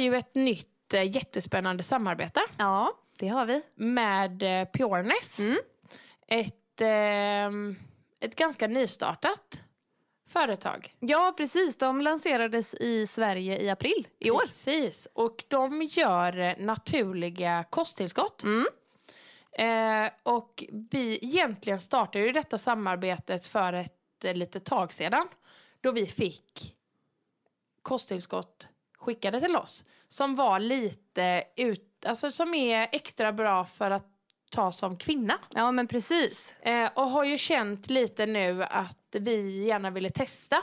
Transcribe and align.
ju 0.00 0.14
ett 0.14 0.34
nytt 0.34 0.94
eh, 0.94 1.16
jättespännande 1.16 1.82
samarbete 1.82 2.40
Ja, 2.58 2.92
det 3.18 3.28
har 3.28 3.46
vi. 3.46 3.62
med 3.74 4.42
eh, 4.42 4.68
Pureness. 4.72 5.38
Mm. 5.38 5.58
Ett, 6.26 6.80
ehm, 6.80 7.76
ett 8.20 8.36
ganska 8.36 8.66
nystartat 8.68 9.62
företag. 10.28 10.94
Ja, 11.00 11.34
precis. 11.36 11.76
De 11.76 12.00
lanserades 12.00 12.74
i 12.74 13.06
Sverige 13.06 13.58
i 13.62 13.70
april 13.70 14.06
i 14.18 14.30
år. 14.30 14.38
Precis. 14.40 15.08
Och 15.12 15.44
de 15.48 15.82
gör 15.82 16.38
eh, 16.38 16.54
naturliga 16.58 17.64
kosttillskott. 17.70 18.42
Mm. 18.42 18.66
Eh, 19.52 20.10
och 20.22 20.64
vi 20.90 21.18
egentligen 21.22 21.80
startade 21.80 22.24
ju 22.24 22.32
detta 22.32 22.58
samarbetet 22.58 23.46
för 23.46 23.72
ett 23.72 24.24
eh, 24.24 24.34
litet 24.34 24.64
tag 24.64 24.92
sedan. 24.92 25.28
Då 25.80 25.92
vi 25.92 26.06
fick 26.06 26.76
kosttillskott 27.82 28.68
skickade 29.00 29.40
till 29.40 29.56
oss. 29.56 29.84
Som 30.08 30.34
var 30.34 30.60
lite 30.60 31.44
ut, 31.56 32.04
alltså 32.06 32.30
som 32.30 32.54
är 32.54 32.88
extra 32.92 33.32
bra 33.32 33.64
för 33.64 33.90
att 33.90 34.06
ta 34.50 34.72
som 34.72 34.96
kvinna. 34.96 35.38
Ja, 35.54 35.72
men 35.72 35.86
precis. 35.86 36.56
Eh, 36.60 36.90
och 36.94 37.02
har 37.02 37.24
ju 37.24 37.38
känt 37.38 37.90
lite 37.90 38.26
nu 38.26 38.62
att 38.64 38.96
vi 39.12 39.64
gärna 39.66 39.90
ville 39.90 40.10
testa 40.10 40.56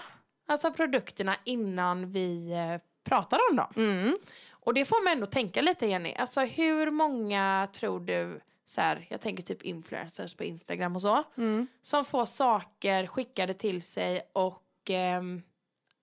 alltså 0.48 0.72
produkterna 0.72 1.36
innan 1.44 2.12
vi 2.12 2.52
eh, 2.52 2.82
pratar 3.10 3.40
om 3.50 3.56
dem. 3.56 3.74
Mm. 3.76 4.18
Och 4.52 4.74
det 4.74 4.86
får 4.86 5.04
man 5.04 5.14
ändå 5.14 5.26
tänka 5.26 5.62
lite 5.62 5.86
Jenny. 5.86 6.14
Alltså 6.14 6.42
hur 6.42 6.92
många 6.92 7.68
tror 7.74 8.00
du, 8.00 8.40
så 8.66 8.82
här, 8.82 9.06
jag 9.10 9.22
tänker 9.22 9.44
typ 9.44 9.62
influencers 9.62 10.36
på 10.36 10.44
Instagram 10.44 10.96
och 10.96 11.02
så, 11.02 11.24
Mm. 11.38 11.68
som 11.82 12.06
får 12.06 12.26
saker 12.26 13.08
skickade 13.08 13.54
till 13.54 13.82
sig 13.82 14.22
och 14.34 14.64
ehm, 14.90 15.42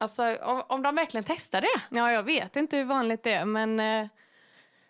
alltså 0.04 0.36
om, 0.42 0.62
om 0.68 0.82
de 0.82 0.94
verkligen 0.94 1.24
testar 1.24 1.60
det. 1.60 1.80
Ja, 1.90 2.12
jag 2.12 2.22
vet 2.22 2.56
inte 2.56 2.76
hur 2.76 2.84
vanligt 2.84 3.22
det 3.22 3.32
är, 3.32 3.44
men 3.44 3.80
eh, 3.80 4.08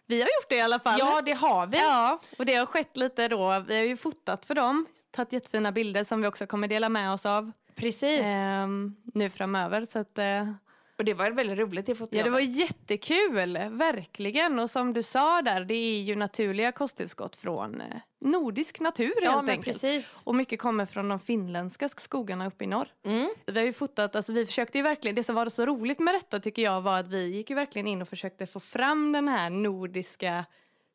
vi 0.07 0.21
har 0.21 0.27
gjort 0.27 0.49
det 0.49 0.57
i 0.57 0.61
alla 0.61 0.79
fall. 0.79 0.99
Ja, 0.99 1.23
det 1.25 1.33
har 1.33 1.67
vi. 1.67 1.79
Ja, 1.79 2.19
och 2.39 2.47
det 2.47 2.55
har 2.55 2.67
skett 2.67 2.97
lite 2.97 3.29
då. 3.29 3.65
Vi 3.69 3.77
har 3.77 3.85
ju 3.85 3.97
fotat 3.97 4.45
för 4.45 4.55
dem, 4.55 4.87
tagit 5.11 5.33
jättefina 5.33 5.73
bilder 5.73 6.05
som 6.05 6.23
vi 6.23 6.29
också 6.29 6.47
kommer 6.47 6.69
dela 6.69 6.89
med 6.89 7.13
oss 7.13 7.27
av 7.27 7.53
Precis. 7.75 8.21
ehm, 8.25 8.97
nu 9.15 9.31
framöver. 9.31 9.85
Så 9.85 9.99
att, 9.99 10.19
eh, 10.19 10.53
Och 10.99 11.05
det 11.05 11.15
var 11.15 11.31
väldigt 11.31 11.59
roligt 11.59 11.87
det 11.87 11.95
fotot. 11.95 12.15
ja, 12.15 12.25
det 12.25 12.31
var 12.31 12.41
jättekul, 12.41 13.59
verkligen. 13.71 14.59
Och 14.59 14.71
som 14.71 14.93
du 14.93 15.03
sa 15.03 15.43
där, 15.43 15.65
det 15.65 15.75
är 15.75 16.01
ju 16.01 16.17
naturliga 16.17 16.73
kosttillskott 16.73 17.37
från 17.37 17.81
eh, 17.81 17.87
nordisk 18.21 18.81
natur 18.81 19.15
ja, 19.23 19.31
helt 19.31 19.49
enkelt. 19.49 19.65
precis. 19.65 20.21
Och 20.25 20.35
mycket 20.35 20.61
kommer 20.61 20.87
från 20.87 21.09
de 21.09 21.21
finländska 21.21 21.89
skogarna 21.89 22.47
uppe 22.47 22.65
i 22.65 22.67
norr. 22.67 22.89
Mm. 23.07 23.29
Vi 23.47 23.59
har 23.59 23.67
ju 23.67 23.73
fotat, 23.73 24.17
alltså 24.17 24.33
vi 24.33 24.47
försökte 24.47 24.79
ju 24.79 24.85
verkligen, 24.85 25.15
det 25.15 25.23
som 25.23 25.35
var 25.35 25.49
så 25.49 25.67
roligt 25.67 25.99
med 25.99 26.15
detta 26.15 26.41
tycker 26.41 26.63
jag 26.63 26.81
var 26.81 26.99
att 26.99 27.09
vi 27.09 27.29
gick 27.29 27.51
ju 27.51 27.57
verkligen 27.57 27.87
in 27.87 28.03
och 28.03 28.09
försökte 28.09 28.47
få 28.47 28.61
fram 28.61 29.13
den 29.13 29.29
här 29.29 29.51
nordiska 29.51 30.45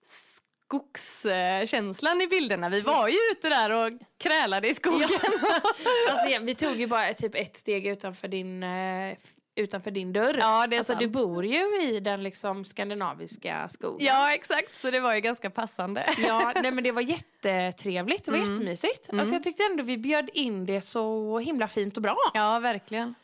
skogskänslan 0.05 2.22
i 2.22 2.27
bilderna. 2.27 2.70
Vi 2.70 2.81
var 2.81 3.08
ju 3.08 3.16
ute 3.31 3.50
där 3.50 3.70
och 3.70 3.92
krälade 4.17 4.70
i 4.70 4.73
skogen. 4.73 5.09
Fast 6.09 6.27
det, 6.27 6.39
vi 6.42 6.55
tog 6.55 6.75
ju 6.75 6.88
bara 6.88 7.14
typ 7.14 7.36
ett 7.36 7.55
steg 7.55 7.88
utanför 7.88 8.27
din, 8.27 8.64
eh, 8.64 9.17
utanför 9.59 9.92
din 9.92 10.14
dörr. 10.14 10.36
Ja, 10.39 10.67
det 10.67 10.75
är 10.75 10.77
alltså, 10.77 10.93
sant. 10.93 10.99
du 11.02 11.08
bor 11.08 11.45
ju 11.45 11.81
i 11.81 11.99
den 11.99 12.23
liksom 12.23 12.65
skandinaviska 12.65 13.70
skogen. 13.70 14.08
Ja, 14.08 14.33
exakt. 14.33 14.77
Så 14.77 14.92
det 14.92 14.99
var 14.99 15.14
ju 15.15 15.21
ganska 15.21 15.49
passande. 15.49 16.05
Ja, 16.17 16.53
nej, 16.61 16.71
men 16.71 16.83
det 16.83 16.92
var 16.92 17.02
jättetrevligt. 17.02 18.25
Det 18.25 18.31
var 18.31 18.37
Mm. 18.37 18.52
jättemysigt. 18.52 19.09
Mm. 19.09 19.20
Alltså, 19.20 19.36
jag 19.36 19.43
tyckte 19.43 19.64
ändå 19.64 19.83
vi 19.83 19.97
bjöd 19.97 20.30
in 20.33 20.65
det 20.65 20.81
så 20.81 21.39
himla 21.39 21.67
fint 21.67 21.97
och 21.97 22.03
bra. 22.03 22.17
Ja, 22.33 22.59
verkligen. 22.59 23.15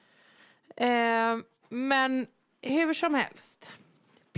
Eh, 0.78 1.38
men 1.70 2.28
hur 2.62 2.94
som 2.94 3.14
helst, 3.14 3.72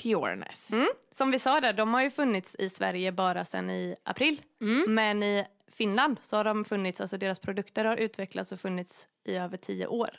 Pureness. 0.03 0.71
Mm. 0.71 0.87
Som 1.13 1.31
vi 1.31 1.39
sa 1.39 1.59
där, 1.59 1.73
de 1.73 1.93
har 1.93 2.01
ju 2.01 2.09
funnits 2.11 2.55
i 2.59 2.69
Sverige 2.69 3.11
bara 3.11 3.45
sedan 3.45 3.69
i 3.69 3.95
april. 4.03 4.41
Mm. 4.61 4.95
Men 4.95 5.23
i 5.23 5.45
Finland 5.71 6.17
så 6.21 6.37
har 6.37 6.43
de 6.43 6.65
funnits, 6.65 7.01
alltså 7.01 7.17
deras 7.17 7.39
produkter 7.39 7.85
har 7.85 7.97
utvecklats 7.97 8.51
och 8.51 8.59
funnits 8.59 9.07
i 9.23 9.35
över 9.35 9.57
tio 9.57 9.87
år. 9.87 10.09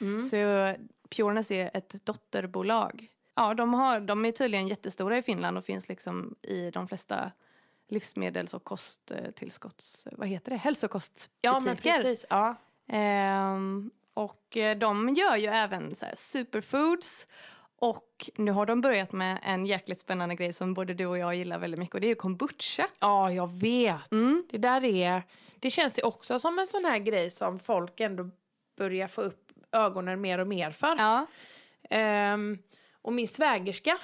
Mm. 0.00 0.22
Så 0.22 0.36
Pureness 1.16 1.50
är 1.50 1.70
ett 1.74 2.06
dotterbolag. 2.06 3.08
Ja, 3.36 3.54
de, 3.54 3.74
har, 3.74 4.00
de 4.00 4.24
är 4.24 4.32
tydligen 4.32 4.68
jättestora 4.68 5.18
i 5.18 5.22
Finland 5.22 5.58
och 5.58 5.64
finns 5.64 5.88
liksom 5.88 6.34
i 6.42 6.70
de 6.70 6.88
flesta 6.88 7.32
livsmedels 7.88 8.54
och 8.54 8.64
kosttillskotts... 8.64 10.08
Vad 10.12 10.28
heter 10.28 10.50
det? 10.50 10.56
Hälsokostbutiker. 10.56 11.30
Ja, 11.40 11.60
men 11.60 11.76
precis. 11.76 12.26
Ja. 12.30 12.54
Ehm, 12.88 13.90
och 14.14 14.56
eh, 14.56 14.78
de 14.78 15.14
gör 15.14 15.36
ju 15.36 15.46
även 15.46 15.94
så 15.94 16.06
superfoods. 16.16 17.26
Och 17.78 18.30
nu 18.36 18.50
har 18.50 18.66
de 18.66 18.80
börjat 18.80 19.12
med 19.12 19.38
en 19.42 19.66
jäkligt 19.66 20.00
spännande 20.00 20.34
grej 20.34 20.52
som 20.52 20.74
både 20.74 20.94
du 20.94 21.06
och 21.06 21.18
jag 21.18 21.34
gillar 21.34 21.58
väldigt 21.58 21.80
mycket 21.80 21.94
och 21.94 22.00
det 22.00 22.06
är 22.06 22.08
ju 22.08 22.14
kombucha. 22.14 22.88
ja, 22.98 23.32
jag 23.32 23.52
vet. 23.52 24.12
Mm. 24.12 24.46
Det 24.50 24.58
där 24.58 24.84
är... 24.84 25.22
Det 25.60 25.70
känns 25.70 25.98
ju 25.98 26.02
också 26.02 26.38
som 26.38 26.58
en 26.58 26.66
sån 26.66 26.84
här 26.84 26.98
grej 26.98 27.30
som 27.30 27.58
folk 27.58 28.00
ändå 28.00 28.30
börjar 28.76 29.08
få 29.08 29.22
upp 29.22 29.43
ögonen 29.74 30.20
mer 30.20 30.38
och 30.38 30.46
mer 30.46 30.70
för. 30.70 30.96
Ja. 30.98 31.26
Ehm, 31.90 32.58
och 33.02 33.12
min 33.12 33.28
svägerska 33.28 33.98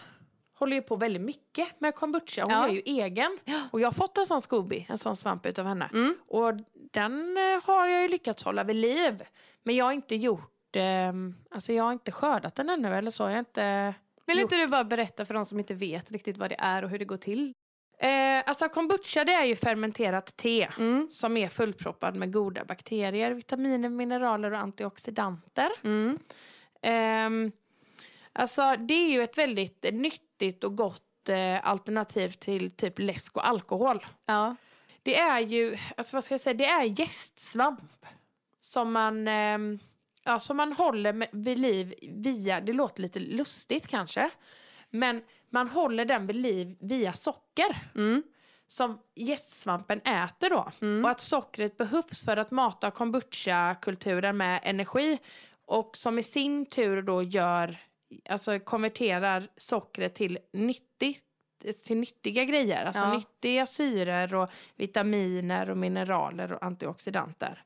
håller 0.58 0.76
ju 0.76 0.82
på 0.82 0.97
väldigt 0.97 1.22
mycket 1.22 1.81
med 1.81 1.94
kombucha. 1.94 2.42
Hon 2.42 2.53
Ja. 2.53 2.69
är 2.69 2.72
ju 2.72 2.82
egen. 2.84 3.38
Och 3.70 3.81
jag 3.81 3.86
har 3.86 3.92
fått 3.92 4.19
en 4.19 4.26
sån 4.26 4.41
Scooby, 4.41 4.86
en 4.88 4.98
sån 4.98 5.16
svamp 5.16 5.47
utav 5.47 5.66
henne. 5.66 5.91
Mm. 5.92 6.14
Och 6.28 6.53
den 6.92 7.36
eh, 7.36 7.64
har 7.64 7.88
jag 7.88 8.03
ju 8.03 8.08
lyckats 8.08 8.44
hålla 8.44 8.64
vid 8.64 8.76
liv. 8.76 9.22
Men 9.62 9.76
jag 9.76 9.84
har 9.84 9.92
inte 9.92 10.16
gjort, 10.16 10.76
ehm, 10.76 11.34
alltså 11.50 11.72
jag 11.72 11.84
har 11.84 11.92
inte 11.92 12.12
skördat 12.12 12.54
den 12.54 12.69
ännu 12.69 12.94
eller 12.97 13.10
så. 13.10 13.22
Jag 13.22 13.31
har 13.31 13.38
inte... 13.38 13.94
Vill 14.26 14.38
inte 14.41 14.56
du 14.56 14.66
bara 14.66 14.84
berätta 14.84 15.25
för 15.25 15.34
de 15.34 15.44
som 15.44 15.58
inte 15.58 15.75
vet 15.75 16.10
riktigt 16.10 16.37
vad 16.38 16.50
det 16.50 16.56
är 16.58 16.84
och 16.84 16.91
hur 16.91 16.98
det 16.98 17.04
går 17.04 17.16
till? 17.16 17.52
Eh, 18.03 18.43
alltså 18.47 18.69
kombucha 18.69 19.25
det 19.25 19.33
är 19.33 19.44
ju 19.44 19.56
fermenterat 19.56 20.37
te. 20.37 20.69
Mm. 20.78 21.09
Som 21.11 21.37
är 21.37 21.49
fullproppad 21.49 22.16
med 22.16 22.33
goda 22.33 22.65
bakterier, 22.65 23.31
vitaminer, 23.31 23.88
mineraler 23.88 24.53
och 24.53 24.59
antioxidanter. 24.59 25.71
Mm. 25.84 26.19
Ehm, 26.83 27.53
alltså 28.33 28.77
det 28.78 28.94
är 28.94 29.11
ju 29.11 29.22
ett 29.22 29.38
väldigt 29.38 29.84
nyttigt 29.93 30.65
och 30.65 30.77
gott 30.77 31.28
eh, 31.28 31.69
alternativ 31.69 32.28
till 32.28 32.71
typ 32.71 32.99
läsk 32.99 33.37
och 33.37 33.49
alkohol. 33.49 34.06
Ja. 34.27 34.56
Det 35.03 35.19
är 35.19 35.41
ju, 35.41 35.78
alltså 35.97 36.17
vad 36.17 36.25
ska 36.25 36.34
jag 36.34 36.41
säga, 36.41 36.55
det 36.55 36.67
är 36.67 37.00
gästsvamp. 37.00 37.81
Som 38.61 38.93
man, 38.93 39.28
ehm, 39.28 39.78
ja, 40.25 40.41
som 40.41 40.56
man 40.56 40.72
håller 40.72 41.12
med, 41.12 41.28
vid 41.32 41.59
liv 41.59 41.94
via, 42.03 42.61
det 42.61 42.72
låter 42.72 43.03
lite 43.03 43.19
lustigt 43.19 43.88
kanske. 43.88 44.31
Men 44.91 45.22
man 45.50 45.69
håller 45.69 46.05
den 46.05 46.27
vid 46.27 46.37
liv 46.37 46.77
via 46.81 47.12
socker. 47.12 47.77
Mm. 47.94 48.22
Som 48.66 48.99
gästsvampen 49.15 50.00
äter 50.00 50.50
då. 50.50 50.69
Mm. 50.83 51.05
Och 51.05 51.11
att 51.11 51.21
sockret 51.21 51.77
behövs 51.77 52.25
för 52.25 52.37
att 52.37 52.50
mata 52.50 52.91
kombucha-kulturen 52.91 54.37
med 54.37 54.61
energi. 54.62 55.19
Och 55.66 55.97
som 55.97 56.19
i 56.19 56.22
sin 56.22 56.66
tur 56.66 57.03
då 57.03 57.22
gör, 57.22 57.77
alltså 58.28 58.59
konverterar 58.59 59.49
sockret 59.56 60.15
till 60.15 60.38
nyttigt 60.53 61.25
till 61.84 61.97
nyttiga 61.97 62.44
grejer, 62.44 62.84
alltså 62.84 63.03
Ja. 63.03 63.12
nyttiga 63.15 63.67
syror 63.67 64.35
och 64.35 64.50
vitaminer 64.76 65.70
och 65.70 65.76
mineraler 65.76 66.52
och 66.52 66.62
antioxidanter. 66.62 67.62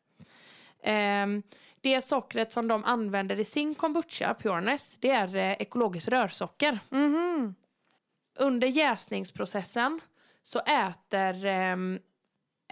Ehm, 0.83 1.43
det 1.81 2.01
sockret 2.01 2.53
som 2.53 2.69
de 2.69 2.85
använder 2.85 3.41
i 3.41 3.45
sin 3.45 3.75
kombucha, 3.75 4.35
Pureness, 4.35 4.97
det 5.01 5.11
är 5.11 5.37
eh, 5.37 5.53
ekologiskt 5.53 6.09
rörsocker. 6.09 6.81
Mhm. 6.91 7.55
Under 8.39 8.69
jäsningsprocessen 8.69 10.01
så 10.43 10.59
äter, 10.61 11.45
ehm, 11.47 11.99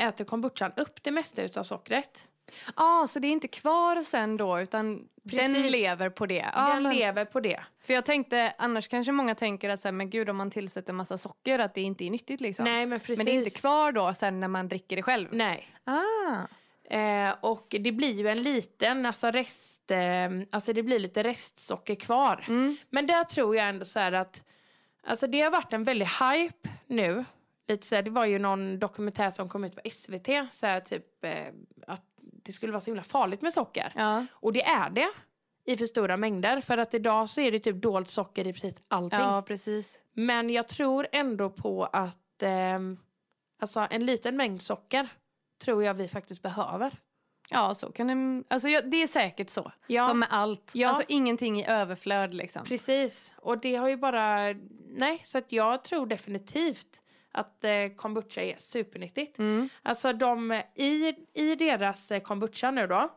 äter 0.00 0.24
kombuchan 0.24 0.72
upp 0.76 1.02
det 1.02 1.10
mesta 1.10 1.42
utav 1.42 1.64
sockret. 1.64 2.28
Ah, 2.74 3.06
så 3.06 3.18
det 3.18 3.28
är 3.28 3.32
inte 3.32 3.48
kvar 3.48 4.02
sen 4.02 4.36
då 4.36 4.60
utan 4.60 4.96
den 5.22 5.54
Precis. 5.54 5.72
lever 5.72 6.10
på 6.10 6.26
det? 6.26 6.46
Ja, 6.54 6.74
Den 6.74 6.82
men- 6.82 6.96
lever 6.96 7.24
på 7.24 7.40
det. 7.40 7.60
För 7.80 7.94
jag 7.94 8.04
tänkte, 8.04 8.54
annars 8.58 8.88
kanske 8.88 9.12
många 9.12 9.34
tänker 9.34 9.68
att 9.68 9.80
så 9.80 9.88
här, 9.88 9.92
men 9.92 10.10
gud 10.10 10.28
om 10.28 10.36
man 10.36 10.50
tillsätter 10.50 10.92
massa 10.92 11.18
socker 11.18 11.58
att 11.58 11.74
det 11.74 11.80
inte 11.80 12.04
är 12.04 12.10
nyttigt 12.10 12.40
liksom. 12.40 12.64
Nej 12.64 12.86
men 12.86 13.00
precis. 13.00 13.16
men 13.18 13.26
det 13.26 13.32
är 13.32 13.38
inte 13.38 13.50
kvar 13.60 13.92
då 13.92 14.14
sen 14.14 14.40
när 14.40 14.48
man 14.48 14.68
dricker 14.68 14.96
det 14.96 15.02
själv? 15.02 15.28
Nej. 15.32 15.66
Ah. 15.84 16.36
Eh, 16.94 17.34
och 17.40 17.66
det 17.80 17.92
blir 17.92 18.12
ju 18.12 18.28
en 18.28 18.42
liten, 18.42 19.06
alltså 19.06 19.30
rest, 19.30 19.90
eh, 19.90 20.00
alltså 20.50 20.72
det 20.72 20.82
blir 20.82 20.98
lite 20.98 21.24
restsocker 21.24 21.94
kvar. 21.94 22.44
Mm. 22.48 22.76
Men 22.90 23.06
där 23.06 23.24
tror 23.24 23.56
jag 23.56 23.68
ändå 23.68 23.84
så 23.84 23.98
här 23.98 24.12
att, 24.12 24.44
alltså 25.06 25.26
det 25.26 25.40
har 25.40 25.50
varit 25.50 25.72
en 25.72 25.84
väldig 25.84 26.06
hype 26.06 26.68
nu. 26.86 27.24
Lite 27.68 27.86
så 27.86 27.94
här, 27.94 28.02
det 28.02 28.10
var 28.10 28.26
ju 28.26 28.38
någon 28.38 28.78
dokumentär 28.78 29.30
som 29.30 29.48
kom 29.48 29.64
ut 29.64 29.76
på 29.76 29.90
SVT, 29.90 30.28
så 30.50 30.66
här, 30.66 30.80
typ 30.80 31.24
eh, 31.24 31.46
att 31.86 32.04
det 32.44 32.52
skulle 32.52 32.72
vara 32.72 32.80
så 32.80 32.90
himla 32.90 33.02
farligt 33.02 33.42
med 33.42 33.52
socker. 33.52 33.92
Ja. 33.96 34.26
Och 34.32 34.52
det 34.52 34.62
är 34.62 34.90
det 34.90 35.08
i 35.64 35.76
för 35.76 35.86
stora 35.86 36.16
mängder. 36.16 36.60
För 36.60 36.78
att 36.78 36.94
idag 36.94 37.28
så 37.28 37.40
är 37.40 37.52
det 37.52 37.58
typ 37.58 37.82
dolt 37.82 38.08
socker 38.08 38.46
i 38.46 38.52
precis 38.52 38.82
allting. 38.88 39.20
ja, 39.20 39.42
precis. 39.42 40.00
Men 40.12 40.50
jag 40.50 40.68
tror 40.68 41.06
ändå 41.12 41.50
på 41.50 41.84
att 41.84 42.42
ehm, 42.42 42.98
alltså 43.60 43.86
en 43.90 44.06
liten 44.06 44.36
mängd 44.36 44.62
socker 44.62 45.08
tror 45.64 45.84
jag 45.84 45.94
vi 45.94 46.08
faktiskt 46.08 46.42
behöver. 46.42 46.92
Ja, 47.50 47.74
så 47.74 47.92
kan 47.92 48.06
det... 48.06 48.44
Alltså, 48.54 48.68
ja, 48.68 48.80
det 48.82 49.02
är 49.02 49.06
säkert 49.06 49.50
så. 49.50 49.72
Ja. 49.86 50.08
Som 50.08 50.18
med 50.18 50.28
allt. 50.30 50.70
Ja. 50.74 50.88
Alltså 50.88 51.04
ingenting 51.08 51.60
i 51.60 51.66
överflöd 51.66 52.34
liksom. 52.34 52.64
Precis, 52.64 53.34
och 53.36 53.58
det 53.58 53.76
har 53.76 53.88
ju 53.88 53.96
bara... 53.96 54.54
Nej, 54.96 55.20
så 55.24 55.38
att 55.38 55.52
jag 55.52 55.84
tror 55.84 56.06
definitivt 56.06 57.00
att 57.32 57.64
eh, 57.64 57.70
kombucha 57.96 58.42
är 58.42 58.54
supernyttigt. 58.58 59.38
Mm. 59.38 59.68
Alltså 59.82 60.12
de, 60.12 60.62
i, 60.74 61.14
i 61.34 61.54
deras 61.54 62.10
eh, 62.10 62.20
kombucha 62.20 62.70
nu 62.70 62.86
då, 62.86 63.12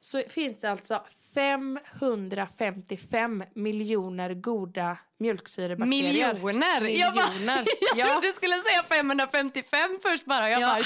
så 0.00 0.22
finns 0.28 0.60
det 0.60 0.70
alltså 0.70 1.02
555 1.34 3.44
miljoner 3.54 4.34
goda 4.34 4.98
mjölksyrebakterier. 5.18 6.34
Miljoner! 6.34 6.80
Jag, 6.88 7.14
bara, 7.14 7.28
Miljoner. 7.30 7.64
jag 7.96 8.06
Ja. 8.06 8.12
trodde 8.12 8.26
du 8.28 8.32
skulle 8.32 8.54
säga 8.62 8.82
555 8.82 9.98
först 10.02 10.24
bara. 10.24 10.50
Jag 10.50 10.60
Ja. 10.62 10.74
bara, 10.74 10.84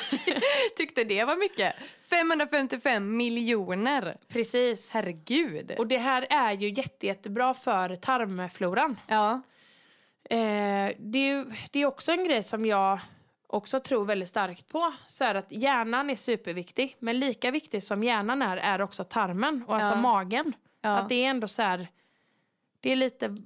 tyckte 0.77 1.05
det 1.05 1.25
var 1.25 1.37
mycket. 1.37 1.75
555 2.11 3.17
miljoner! 3.17 4.15
Precis. 4.29 4.95
Herregud. 4.95 5.73
Och 5.79 5.87
det 5.87 5.99
här 5.99 6.27
är 6.31 6.53
ju 6.53 6.69
jätte, 6.69 7.07
jättebra 7.07 7.55
för 7.55 7.97
tarmfloran. 7.97 9.01
ja. 9.09 9.43
Eh, 10.33 10.93
det, 10.99 11.19
är 11.19 11.35
ju, 11.37 11.53
det 11.71 11.79
är 11.79 11.87
också 11.87 12.13
en 12.13 12.25
grej 12.25 12.43
som 12.43 12.65
jag 12.67 12.99
också 13.47 13.81
tror 13.81 14.05
väldigt 14.05 14.29
starkt 14.29 14.69
på. 14.69 14.93
Så 15.07 15.25
här 15.25 15.35
att 15.35 15.53
hjärnan 15.53 16.11
är 16.11 16.17
superviktig, 16.17 16.97
men 16.99 17.19
lika 17.19 17.51
viktig 17.51 17.83
som 17.83 18.05
hjärnan 18.05 18.43
är, 18.43 18.57
är 18.57 18.83
också 18.83 19.05
tarmen 19.05 19.65
och 19.67 19.75
alltså 19.75 19.93
Ja. 19.93 20.01
magen. 20.01 20.53
Ja. 20.81 20.91
Att 20.99 21.09
det 21.09 21.25
är 21.25 21.31
ändå 21.31 21.49
så 21.49 21.63
här, 21.63 21.89
det 22.81 22.93
är 22.93 22.97
lite, 22.97 23.37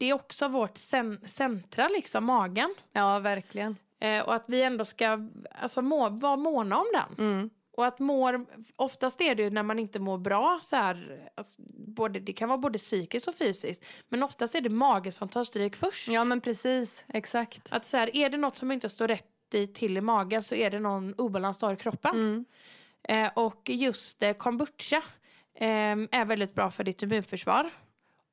det 0.00 0.06
är 0.06 0.12
också 0.14 0.48
vårt 0.48 0.76
cen, 0.76 1.20
centra 1.26 1.88
liksom, 1.88 2.24
magen. 2.24 2.74
ja, 2.92 3.18
verkligen. 3.18 3.76
Eh, 4.00 4.22
och 4.22 4.34
att 4.34 4.44
vi 4.46 4.62
ändå 4.62 4.84
ska 4.84 5.28
alltså, 5.60 5.82
må, 5.82 6.08
vara 6.08 6.36
måna 6.36 6.78
om 6.78 6.86
den. 6.92 7.26
Mm. 7.28 7.50
Och 7.76 7.86
att 7.86 7.98
mår, 7.98 8.46
oftast 8.76 9.20
är 9.20 9.34
det 9.34 9.42
ju 9.42 9.50
när 9.50 9.62
man 9.62 9.78
inte 9.78 9.98
mår 10.00 10.18
bra 10.18 10.58
så 10.62 10.76
här, 10.76 11.28
alltså, 11.34 11.62
både, 11.94 12.20
det 12.20 12.32
kan 12.32 12.48
vara 12.48 12.58
både 12.58 12.78
psykiskt 12.78 13.28
och 13.28 13.34
fysiskt, 13.34 13.84
men 14.08 14.22
oftast 14.22 14.54
är 14.54 14.60
det 14.60 14.70
magen 14.70 15.12
som 15.12 15.28
tar 15.28 15.44
stryk 15.44 15.76
först. 15.76 16.08
Ja, 16.08 16.24
men 16.24 16.40
precis. 16.40 17.04
Exakt. 17.08 17.62
Att 17.70 17.86
så 17.86 17.96
här, 17.96 18.16
är 18.16 18.30
det 18.30 18.36
något 18.36 18.58
som 18.58 18.72
inte 18.72 18.88
står 18.88 19.08
rätt 19.08 19.24
i, 19.54 19.66
till 19.66 19.96
i 19.96 20.00
magen 20.00 20.42
så 20.42 20.54
är 20.54 20.70
det 20.70 20.78
någon 20.78 21.14
obalans 21.14 21.62
i 21.72 21.76
kroppen. 21.76 22.14
Mm. 22.14 22.44
Eh, 23.08 23.32
och 23.34 23.70
just 23.70 24.22
eh, 24.22 24.32
kombucha 24.32 25.02
eh, 25.54 25.96
är 26.10 26.24
väldigt 26.24 26.54
bra 26.54 26.70
för 26.70 26.84
ditt 26.84 27.02
immunförsvar 27.02 27.70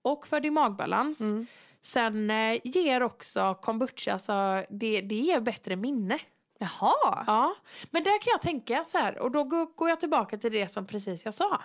och 0.02 0.28
för 0.28 0.40
din 0.40 0.54
magbalans. 0.54 1.22
Mm. 1.22 1.48
Sen 1.82 2.32
eh, 2.32 2.60
ger 2.64 3.04
också 3.04 3.56
kombucha, 3.62 4.14
alltså, 4.14 4.66
det, 4.70 5.02
det 5.02 5.16
ger 5.16 5.40
bättre 5.40 5.76
minne. 5.76 6.20
Jaha! 6.62 7.24
Ja, 7.28 7.56
men 7.92 8.04
där 8.04 8.22
kan 8.22 8.32
jag 8.32 8.42
tänka 8.42 8.84
så 8.84 8.98
här, 8.98 9.20
och 9.20 9.32
då 9.32 9.44
går, 9.44 9.90
jag 9.90 10.00
tillbaka 10.00 10.38
till 10.38 10.52
det 10.52 10.68
som 10.68 10.86
precis 10.88 11.26
jag 11.26 11.34
sa. 11.34 11.62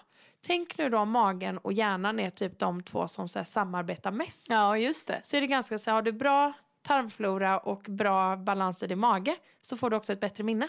Tänk 0.47 0.79
nu 0.79 0.89
då 0.91 0.99
om 0.99 1.11
magen 1.11 1.59
och 1.59 1.73
hjärnan 1.73 2.21
är 2.21 2.31
typ 2.31 2.59
de 2.59 2.83
två 2.83 3.09
som 3.09 3.29
så 3.29 3.45
samarbetar 3.45 4.11
mest. 4.11 4.47
Ja, 4.51 4.79
just 4.79 5.07
det. 5.09 5.21
Så 5.23 5.37
är 5.37 5.41
det 5.41 5.47
ganska 5.47 5.79
så 5.79 5.91
här, 5.91 5.95
har 5.95 6.03
du 6.03 6.13
bra 6.13 6.53
tarmflora 6.87 7.59
och 7.59 7.83
bra 7.89 8.37
balans 8.37 8.83
i 8.83 8.87
din 8.87 8.99
mage 8.99 9.37
så 9.61 9.77
får 9.77 9.91
du 9.91 9.97
också 9.97 10.13
ett 10.13 10.21
bättre 10.21 10.45
minne. 10.45 10.69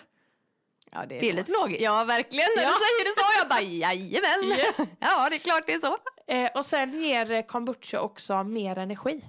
Ja, 0.91 1.05
det 1.09 1.15
är, 1.17 1.21
Det 1.21 1.29
är 1.29 1.33
lite 1.33 1.51
logiskt. 1.51 1.81
Ja, 1.83 2.03
verkligen. 2.03 2.47
När 2.57 2.63
Ja. 2.63 2.69
du 2.69 2.75
säger 2.75 3.05
det 3.15 3.21
så. 3.21 3.39
Jag 3.39 3.49
bara, 3.49 3.61
jajamän. 3.61 4.59
Yes. 4.59 4.77
Ja, 4.99 5.29
det 5.29 5.35
är 5.35 5.39
klart 5.39 5.63
det 5.65 5.73
är 5.73 5.79
så. 5.79 5.97
Eh, 6.27 6.49
och 6.55 6.65
sen 6.65 7.01
ger 7.01 7.47
kombucha 7.47 8.01
också 8.01 8.43
mer 8.43 8.77
energi. 8.77 9.25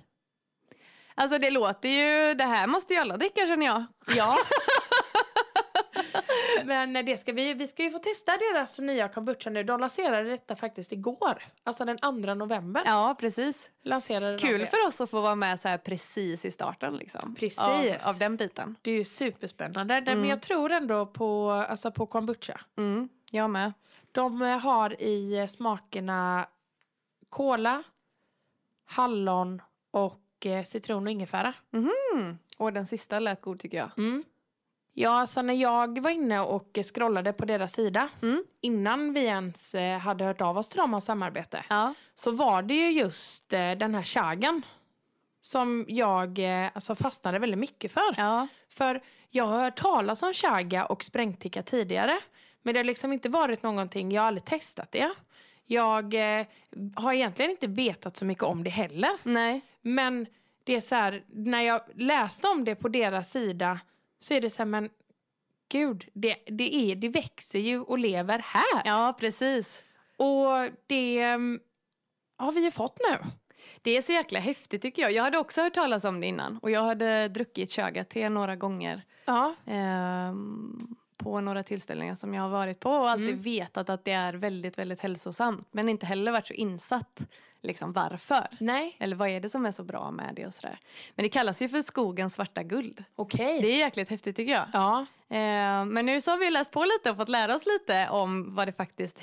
Alltså 1.15 1.39
det 1.39 1.51
låter 1.51 1.89
ju, 1.89 2.35
det 2.35 2.45
här 2.45 2.67
måste 2.67 2.95
ju 2.95 3.01
alla 3.01 3.17
dricka 3.17 3.47
känner 3.47 3.67
jag. 3.67 3.85
Ja. 4.17 4.37
Men 6.65 6.97
eh, 6.97 7.05
det 7.05 7.17
ska 7.17 7.33
vi, 7.33 7.55
vi 7.55 7.67
ska 7.67 7.83
ju 7.83 7.91
få 7.91 7.99
testa 7.99 8.33
deras 8.37 8.79
nya 8.79 9.09
kombucha 9.09 9.51
nu. 9.51 9.65
De 9.65 9.81
lanserade 9.81 10.31
detta 10.31 10.57
faktiskt 10.57 10.93
igår. 10.93 11.43
Alltså 11.65 11.85
den 11.85 11.97
2 11.99 12.11
november. 12.35 12.83
Ja, 12.87 13.17
precis. 13.21 13.71
Lanserade 13.83 14.37
de 14.37 14.39
Kul 14.39 14.67
för 14.67 14.87
oss 14.87 15.01
att 15.01 15.11
få 15.11 15.21
vara 15.21 15.35
med 15.35 15.61
så 15.61 15.69
här 15.69 15.79
precis 15.79 16.45
i 16.45 16.51
starten 16.51 16.97
liksom. 16.97 17.35
Precis. 17.35 17.59
Av, 17.59 18.11
av 18.11 18.19
den 18.19 18.37
biten. 18.37 18.77
Det 18.83 18.91
är 18.91 18.95
ju 18.95 19.05
superspännande. 19.05 19.95
Mm. 19.95 20.21
Men 20.21 20.29
jag 20.29 20.43
tror 20.43 20.73
ändå 20.73 21.07
på, 21.07 21.51
alltså 21.51 21.91
på 21.91 22.07
kombucha. 22.07 22.61
Mm, 22.77 23.09
jag 23.31 23.51
med. 23.51 23.73
De 24.13 24.43
eh, 24.43 24.59
har 24.59 25.03
i 25.03 25.47
smakerna 25.49 26.49
kola, 27.29 27.83
hallon 28.85 29.63
och 29.91 30.47
eh, 30.47 30.65
citron 30.65 31.07
och 31.07 31.13
ingefära. 31.13 31.55
Mm. 31.73 32.39
Och 32.59 32.73
den 32.73 32.87
sista 32.87 33.19
lät 33.19 33.41
god 33.41 33.61
tycker 33.61 33.79
jag. 33.79 33.91
Mm. 33.99 34.25
Ja, 35.01 35.27
så 35.27 35.43
när 35.43 35.55
jag 35.55 36.01
var 36.03 36.11
inne 36.11 36.41
och 36.41 36.79
scrollade 36.95 37.33
på 37.33 37.45
deras 37.45 37.73
sida 37.73 38.09
Mm. 38.23 38.45
innan 38.61 39.13
vi 39.13 39.25
ens 39.25 39.75
eh, 39.75 39.99
hade 39.99 40.25
hört 40.25 40.41
av 40.41 40.59
oss 40.59 40.69
till 40.69 40.79
dem 40.79 40.95
om 40.95 41.01
samarbete 41.01 41.65
Ja. 41.69 41.95
så 42.15 42.31
var 42.31 42.63
det 42.63 42.75
ju 42.75 42.91
just 42.91 43.53
eh, 43.53 43.71
den 43.71 43.95
här 43.95 44.03
chagan 44.03 44.63
som 45.41 45.85
jag 45.89 46.39
eh, 46.39 46.71
alltså 46.75 46.95
fastnade 46.95 47.39
väldigt 47.39 47.59
mycket 47.61 47.93
för. 47.93 48.15
Ja. 48.17 48.49
För 48.69 49.03
jag 49.31 49.45
har 49.45 49.61
hört 49.61 49.77
talas 49.81 50.23
om 50.23 50.33
chaga 50.35 50.85
och 50.87 51.05
sprängticka 51.05 51.63
tidigare. 51.63 52.19
Men 52.63 52.75
det 52.75 52.79
har 52.81 52.85
liksom 52.85 53.13
inte 53.13 53.29
varit 53.29 53.63
någonting, 53.63 54.13
jag 54.13 54.23
har 54.23 54.27
aldrig 54.27 54.45
testat 54.45 54.93
det. 54.93 55.11
Jag 55.67 56.15
eh, 56.15 56.47
har 56.97 57.13
egentligen 57.13 57.51
inte 57.51 57.67
vetat 57.67 58.17
så 58.17 58.25
mycket 58.25 58.45
om 58.45 58.65
det 58.65 58.71
heller. 58.71 59.11
Nej. 59.23 59.61
Men 59.81 60.27
det 60.65 60.75
är 60.77 60.81
så 60.81 60.95
här, 60.95 61.23
när 61.29 61.61
jag 61.63 61.81
läste 61.95 62.49
om 62.49 62.65
det 62.65 62.75
på 62.75 62.89
deras 62.89 63.31
sida 63.31 63.81
så 64.21 64.35
är 64.35 64.41
det 64.41 64.51
så 64.51 64.59
här, 64.59 64.67
men 64.67 64.91
gud, 65.69 66.05
det, 66.13 66.37
det, 66.47 66.75
är, 66.75 66.95
det 66.97 67.09
växer 67.09 67.59
ju 67.59 67.81
och 67.81 67.99
lever 67.99 68.39
här. 68.39 68.83
Ja, 68.85 69.17
precis. 69.21 69.83
Och 70.17 70.69
det 70.87 71.21
mm, 71.21 71.61
har 72.37 72.53
vi 72.53 72.65
ju 72.65 72.71
fått 72.71 72.99
nu. 73.11 73.19
Det 73.83 73.97
är 73.97 74.03
så 74.03 74.13
jäkla 74.13 74.39
häftigt 74.41 74.83
tycker 74.83 75.03
jag. 75.03 75.13
Jag 75.13 75.23
hade 75.25 75.39
också 75.39 75.61
hört 75.63 75.75
talas 75.75 76.05
om 76.05 76.21
det 76.21 76.27
innan. 76.27 76.59
Och 76.63 76.71
jag 76.71 76.83
hade 76.83 77.29
druckit 77.29 77.71
chaga-te 77.73 78.29
några 78.29 78.57
gånger. 78.57 79.03
Ja, 79.25 79.55
ehm, 79.67 80.97
på 81.17 81.41
några 81.41 81.63
tillställningar 81.63 82.15
som 82.15 82.35
jag 82.35 82.43
har 82.43 82.49
varit 82.49 82.81
på 82.81 82.91
och 82.91 83.11
alltid 83.11 83.29
Mm. 83.29 83.43
vetat 83.43 83.91
att 83.91 84.05
det 84.05 84.13
är 84.13 84.33
väldigt, 84.35 84.79
väldigt 84.79 85.01
hälsosamt. 85.01 85.69
Men 85.71 85.89
inte 85.89 86.07
heller 86.07 86.33
varit 86.33 86.47
så 86.47 86.55
insatt 86.55 87.27
liksom 87.63 87.93
varför. 87.93 88.47
nej, 88.61 88.97
Eller 89.01 89.17
vad 89.17 89.29
är 89.29 89.41
det 89.41 89.49
som 89.49 89.67
är 89.67 89.71
så 89.71 89.85
bra 89.85 90.11
med 90.11 90.33
det 90.35 90.47
och 90.47 90.55
sådär. 90.55 90.79
Men 91.15 91.23
det 91.23 91.29
kallas 91.29 91.63
ju 91.63 91.69
för 91.69 91.83
skogens 91.83 92.35
svarta 92.35 92.63
guld. 92.63 93.05
okej. 93.17 93.61
Det 93.61 93.69
är 93.69 93.79
jäkligt 93.79 94.09
häftigt 94.11 94.37
tycker 94.37 94.53
jag. 94.53 94.67
Ja, 94.73 95.07
Eh, 95.31 95.85
men 95.85 96.07
nu 96.07 96.21
så 96.21 96.31
har 96.31 96.39
vi 96.39 96.51
läst 96.51 96.71
på 96.73 96.85
lite 96.85 97.11
och 97.11 97.17
fått 97.17 97.29
lära 97.29 97.55
oss 97.55 97.67
lite 97.67 98.09
om 98.11 98.55
vad 98.55 98.69
det 98.69 98.73
faktiskt 98.73 99.23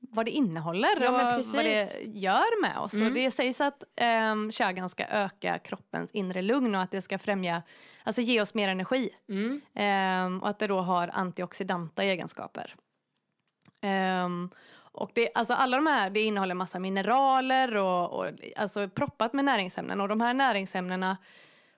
vad 0.00 0.26
det 0.26 0.30
innehåller 0.30 1.00
Ja, 1.00 1.08
och 1.08 1.44
vad, 1.44 1.64
det 1.64 2.00
gör 2.04 2.62
med 2.62 2.78
oss. 2.78 2.94
Mm. 2.94 3.06
Och 3.06 3.12
det 3.14 3.30
sägs 3.30 3.60
att 3.60 3.84
um, 4.32 4.50
chagan 4.50 4.88
ska 4.88 5.04
öka 5.06 5.58
kroppens 5.58 6.10
inre 6.10 6.42
lugn 6.42 6.74
och 6.74 6.80
att 6.80 6.90
det 6.90 7.02
ska 7.02 7.18
främja, 7.18 7.62
alltså 8.04 8.22
ge 8.22 8.40
oss 8.40 8.54
mer 8.54 8.68
energi. 8.68 9.10
mm. 9.28 9.60
Ehm, 9.74 10.42
och 10.42 10.48
att 10.48 10.58
det 10.58 10.66
då 10.66 10.78
har 10.78 11.10
antioxidanta 11.14 12.04
egenskaper. 12.04 12.74
Ehm, 13.80 14.50
och 14.92 15.10
det, 15.14 15.30
alltså 15.34 15.54
alla 15.54 15.76
de 15.76 15.86
här 15.86 16.10
det 16.10 16.20
innehåller 16.20 16.54
massa 16.54 16.78
mineraler 16.78 17.76
och, 17.76 18.12
och 18.12 18.26
alltså 18.56 18.88
proppat 18.88 19.32
med 19.32 19.44
näringsämnen. 19.44 20.00
Och 20.00 20.08
de 20.08 20.20
här 20.20 20.34
näringsämnena 20.34 21.16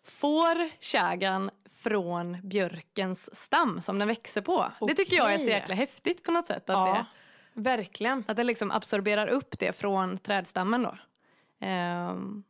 får 0.05 0.83
chagan 0.83 1.51
från 1.71 2.37
björkens 2.43 3.37
stam 3.37 3.81
som 3.81 3.99
den 3.99 4.09
växer 4.09 4.41
på. 4.41 4.73
Det 4.81 4.95
tycker 4.95 5.17
jag 5.17 5.35
är 5.35 5.39
så 5.39 5.45
Okej. 5.45 5.55
jäkla 5.55 5.75
häftigt 5.75 6.23
på 6.23 6.31
något 6.31 6.47
sätt. 6.47 6.71
Att, 6.71 6.77
ja 6.77 7.07
det, 7.55 7.61
verkligen. 7.61 8.25
att 8.29 8.37
det 8.37 8.45
liksom 8.45 8.71
absorberar 8.71 9.27
upp 9.27 9.59
det 9.59 9.77
från 9.77 10.19
trädstammen 10.19 10.83
då. 10.83 10.95
Ehm, 11.61 12.45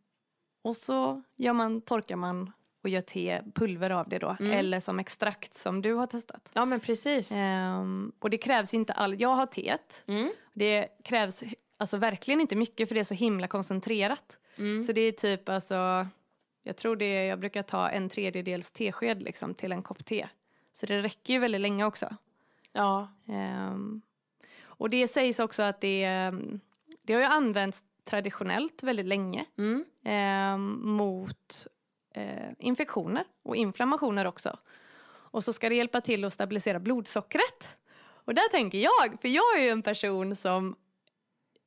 och 0.62 0.76
så 0.76 1.22
gör 1.36 1.52
man, 1.52 1.80
torkar 1.80 2.16
man 2.16 2.52
och 2.82 2.88
gör 2.88 3.00
te, 3.00 3.42
pulver 3.54 3.90
av 3.90 4.08
det 4.08 4.18
då. 4.18 4.36
Mm. 4.40 4.52
Eller 4.52 4.80
som 4.80 4.98
extrakt 4.98 5.54
som 5.54 5.82
du 5.82 5.94
har 5.94 6.06
testat. 6.06 6.50
Ja, 6.52 6.64
men 6.64 6.80
precis. 6.80 7.32
Ehm, 7.32 8.12
och 8.18 8.30
det 8.30 8.38
krävs 8.38 8.74
inte 8.74 8.92
all... 8.92 9.20
Jag 9.20 9.34
har 9.34 9.46
teet. 9.46 10.04
Mm. 10.06 10.30
Det 10.52 10.88
krävs 11.04 11.44
alltså 11.76 11.96
verkligen 11.96 12.40
inte 12.40 12.56
mycket 12.56 12.88
för 12.88 12.94
det 12.94 13.00
är 13.00 13.04
så 13.04 13.14
himla 13.14 13.46
koncentrerat. 13.46 14.38
Mm. 14.56 14.80
Så 14.80 14.92
det 14.92 15.00
är 15.00 15.12
typ 15.12 15.48
alltså... 15.48 16.06
Jag 16.62 16.76
tror 16.76 16.96
det 16.96 17.04
är, 17.04 17.24
jag 17.24 17.40
brukar 17.40 17.62
ta 17.62 17.88
en 17.88 18.08
tredjedels 18.08 18.72
tesked 18.72 19.22
liksom 19.22 19.54
till 19.54 19.72
en 19.72 19.82
kopp 19.82 20.04
te. 20.04 20.28
Så 20.72 20.86
det 20.86 21.02
räcker 21.02 21.32
ju 21.32 21.38
väldigt 21.38 21.60
länge 21.60 21.84
också. 21.84 22.16
Ja. 22.72 23.08
Ehm, 23.28 24.02
och 24.62 24.90
det 24.90 25.08
sägs 25.08 25.38
också 25.40 25.62
att 25.62 25.80
det, 25.80 26.04
ehm, 26.04 26.60
det 27.02 27.12
har 27.12 27.20
ju 27.20 27.26
använts 27.26 27.84
traditionellt 28.04 28.82
väldigt 28.82 29.06
länge 29.06 29.44
ehm, 30.04 30.80
mot 30.82 31.66
eh, 32.14 32.50
infektioner 32.58 33.24
och 33.42 33.56
inflammationer 33.56 34.24
också. 34.26 34.58
Och 35.32 35.44
så 35.44 35.52
ska 35.52 35.68
det 35.68 35.74
hjälpa 35.74 36.00
till 36.00 36.24
att 36.24 36.32
stabilisera 36.32 36.80
blodsockret. 36.80 37.74
Och 38.24 38.34
där 38.34 38.48
tänker 38.50 38.78
jag, 38.78 39.20
för 39.20 39.28
jag 39.28 39.58
är 39.58 39.62
ju 39.62 39.68
en 39.68 39.82
person 39.82 40.36
som 40.36 40.76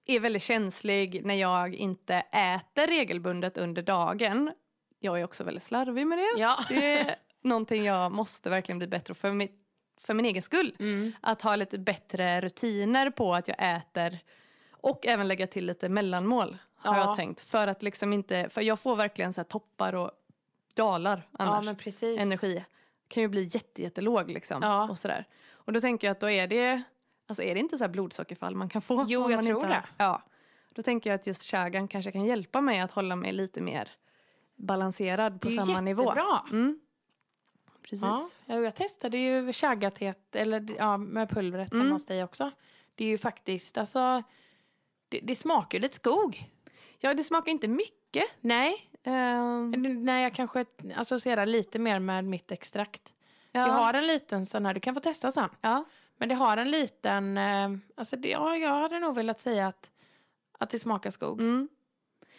är 0.05 0.19
väldigt 0.19 0.41
känslig 0.43 1.25
när 1.25 1.35
jag 1.35 1.75
inte 1.75 2.15
äter 2.31 2.88
regelbundet 2.88 3.57
under 3.57 3.81
dagen. 3.81 4.51
Jag 5.00 5.19
är 5.19 5.23
också 5.23 5.43
väldigt 5.43 5.63
slarvig 5.63 6.07
med 6.07 6.17
det. 6.17 6.33
Ja. 6.38 6.59
Det 6.69 7.00
är 7.00 7.15
någonting 7.41 7.83
jag 7.85 8.12
måste 8.12 8.50
verkligen 8.50 8.77
bli 8.79 8.88
bättre 8.88 9.13
för 9.13 9.31
mitt 9.31 9.59
för 10.01 10.13
min 10.13 10.25
egen 10.25 10.41
skull. 10.41 10.75
Mm. 10.79 11.12
Att 11.21 11.41
ha 11.41 11.55
lite 11.55 11.79
bättre 11.79 12.41
rutiner 12.41 13.09
på 13.09 13.33
att 13.33 13.47
jag 13.47 13.57
äter 13.75 14.19
och 14.71 15.07
även 15.07 15.27
lägga 15.27 15.47
till 15.47 15.65
lite 15.65 15.89
mellanmål 15.89 16.57
har 16.75 16.95
Ja. 16.97 17.03
jag 17.07 17.15
tänkt. 17.15 17.41
För 17.41 17.67
att 17.67 17.83
liksom 17.83 18.13
inte, 18.13 18.50
för 18.50 18.62
jag 18.62 18.79
får 18.79 18.95
verkligen 18.95 19.33
så 19.33 19.43
toppar 19.43 19.95
och 19.95 20.12
dalar 20.74 21.27
Ja, 21.32 21.46
annars. 21.46 21.65
men 21.65 21.75
precis. 21.75 22.20
Energi 22.20 22.65
kan 23.08 23.24
ju 23.24 23.27
bli 23.30 23.44
jätte, 23.44 23.82
jättelåg 23.82 24.32
liksom. 24.32 24.60
Ja. 24.62 24.89
Och, 24.89 24.98
sådär. 24.98 25.25
och 25.51 25.74
då 25.74 25.82
tänker 25.82 26.08
jag 26.08 26.12
att 26.12 26.20
då 26.20 26.30
är 26.30 26.48
det, 26.48 26.84
alltså 27.27 27.44
är 27.44 27.53
det 27.53 27.60
inte 27.60 27.77
så 27.77 27.84
här 27.84 27.89
blodsockerfall 27.92 28.56
man 28.56 28.70
kan 28.70 28.82
få? 28.82 29.06
Jo, 29.08 29.32
jag 29.32 29.44
tror 29.44 29.56
inte 29.56 29.68
det. 29.68 29.84
Ja. 29.98 30.22
Då 30.70 30.82
tänker 30.82 31.10
jag 31.10 31.15
att 31.20 31.27
just 31.27 31.44
chagan 31.44 31.88
kanske 31.88 32.12
kan 32.12 32.25
hjälpa 32.25 32.62
mig 32.62 32.80
att 32.80 32.92
hålla 32.92 33.15
mig 33.15 33.32
lite 33.34 33.62
mer 33.62 33.92
balanserad 34.56 35.42
på 35.42 35.50
samma 35.50 35.82
nivå. 35.82 36.03
jättebra. 36.03 36.44
Mm. 36.51 36.80
Precis. 37.82 38.01
Ja, 38.03 38.30
ja, 38.46 38.56
jag 38.60 38.75
testade 38.75 39.18
ju 39.18 39.53
chagatet 39.53 40.36
eller, 40.36 40.75
ja, 40.77 40.98
med 40.98 41.30
pulvret 41.30 41.72
hemma 41.72 41.82
Mm. 41.84 41.94
hos 41.94 42.06
dig 42.06 42.24
också. 42.24 42.51
Det 42.96 43.03
är 43.06 43.08
ju 43.10 43.18
faktiskt, 43.18 43.77
alltså, 43.77 44.24
det, 45.10 45.20
det 45.24 45.36
smakar 45.36 45.77
ju 45.77 45.82
lite 45.82 45.96
skog. 45.96 46.46
Ja, 47.00 47.13
det 47.13 47.24
smakar 47.24 47.51
inte 47.51 47.68
mycket. 47.68 48.24
Nej, 48.42 48.89
Ehm, 49.03 49.72
när 50.05 50.24
jag 50.24 50.33
kanske 50.33 50.65
associerar 50.95 51.45
lite 51.45 51.79
mer 51.79 52.00
med 52.00 52.25
mitt 52.25 52.51
extrakt. 52.51 53.13
ja. 53.51 53.67
Jag 53.67 53.74
har 53.74 53.93
en 53.93 54.07
liten 54.07 54.45
sån 54.45 54.65
här, 54.65 54.74
du 54.74 54.79
kan 54.79 54.93
få 54.93 55.00
testa 55.00 55.31
sen. 55.31 55.50
ja. 55.62 55.86
Men 56.17 56.29
det 56.29 56.36
har 56.36 56.57
en 56.57 56.72
liten, 56.72 57.38
eh, 57.38 57.72
alltså 57.95 58.15
det, 58.15 58.29
ja, 58.29 58.55
jag 58.57 58.79
hade 58.79 59.00
nog 59.00 59.15
velat 59.15 59.39
säga 59.39 59.67
att, 59.67 59.91
att 60.60 60.69
det 60.69 60.79
smakar 60.79 61.10
skog. 61.10 61.41
Mm. 61.41 61.69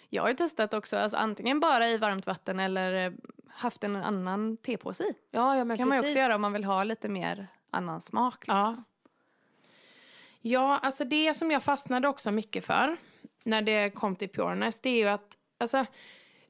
Jag 0.09 0.23
har 0.23 0.29
ju 0.29 0.35
testat 0.35 0.75
också, 0.75 0.97
alltså 0.97 1.17
antingen 1.17 1.61
bara 1.61 1.89
i 1.89 1.99
varmt 1.99 2.27
vatten 2.27 2.61
eller 2.61 3.07
eh, 3.07 3.13
haft 3.49 3.85
en 3.85 3.97
annan 3.97 4.57
tepåse 4.57 5.05
i. 5.05 5.15
Ja, 5.31 5.57
ja 5.57 5.65
men 5.65 5.77
kan 5.77 5.89
man 5.89 5.99
precis. 5.99 6.13
också 6.17 6.23
göra 6.23 6.35
om 6.35 6.41
man 6.41 6.53
vill 6.53 6.65
ha 6.65 6.85
lite 6.85 7.09
mer 7.09 7.47
annan 7.71 8.01
smak. 8.01 8.47
Liksom. 8.47 8.57
Ja. 8.57 8.83
ja, 10.41 10.79
alltså 10.83 11.05
det 11.05 11.35
som 11.35 11.51
jag 11.51 11.63
fastnade 11.63 12.09
också 12.09 12.31
mycket 12.31 12.65
för 12.65 12.97
när 13.45 13.63
det 13.63 13.91
kom 13.91 14.17
till 14.17 14.29
Pureness, 14.29 14.81
det 14.81 14.91
är 14.91 14.97
ju 14.97 15.09
att 15.09 15.39
alltså, 15.59 15.87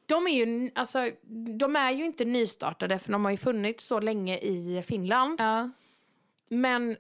de 0.07 0.27
är 0.27 0.47
ju, 0.47 0.71
alltså, 0.75 1.11
de 1.59 1.77
är 1.77 1.91
ju 1.91 2.05
inte 2.05 2.25
nystartade 2.25 2.99
för 2.99 3.13
de 3.13 3.25
har 3.25 3.33
ju 3.33 3.37
funnits 3.37 3.85
så 3.85 4.01
länge 4.01 4.39
i 4.39 4.83
Finland. 4.87 5.41
Ja. 5.41 5.71
Men 6.49 6.97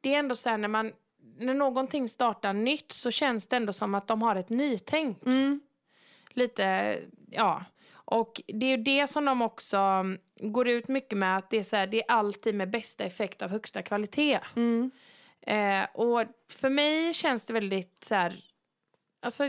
det 0.00 0.14
är 0.14 0.18
ändå 0.18 0.34
så 0.34 0.48
här 0.48 0.58
när 0.58 0.68
man 0.68 0.92
när 1.38 1.54
någonting 1.54 2.08
startar 2.08 2.52
nytt 2.52 2.92
så 2.92 3.10
känns 3.10 3.46
det 3.46 3.56
ändå 3.56 3.72
som 3.72 3.94
att 3.94 4.06
de 4.06 4.22
har 4.22 4.36
ett 4.36 4.48
nytänk. 4.48 5.26
Mm. 5.26 5.60
Lite, 6.30 6.98
ja. 7.30 7.64
Och 7.92 8.40
det 8.46 8.66
är 8.66 8.70
ju 8.70 8.82
det 8.82 9.06
som 9.06 9.24
de 9.24 9.42
också 9.42 9.76
mm, 9.76 10.18
går 10.40 10.68
ut 10.68 10.88
mycket 10.88 11.18
med 11.18 11.36
att 11.36 11.50
det 11.50 11.58
är, 11.58 11.62
så 11.62 11.76
här, 11.76 11.86
det 11.86 12.02
är 12.02 12.10
alltid 12.10 12.54
med 12.54 12.70
bästa 12.70 13.04
effekt 13.04 13.42
av 13.42 13.50
högsta 13.50 13.82
kvalitet. 13.82 14.40
Mm. 14.56 14.90
Eh, 15.40 15.86
och 15.94 16.22
för 16.48 16.70
mig 16.70 17.14
känns 17.14 17.44
det 17.44 17.52
väldigt 17.52 18.04
så 18.04 18.14
här, 18.14 18.44
alltså, 19.20 19.44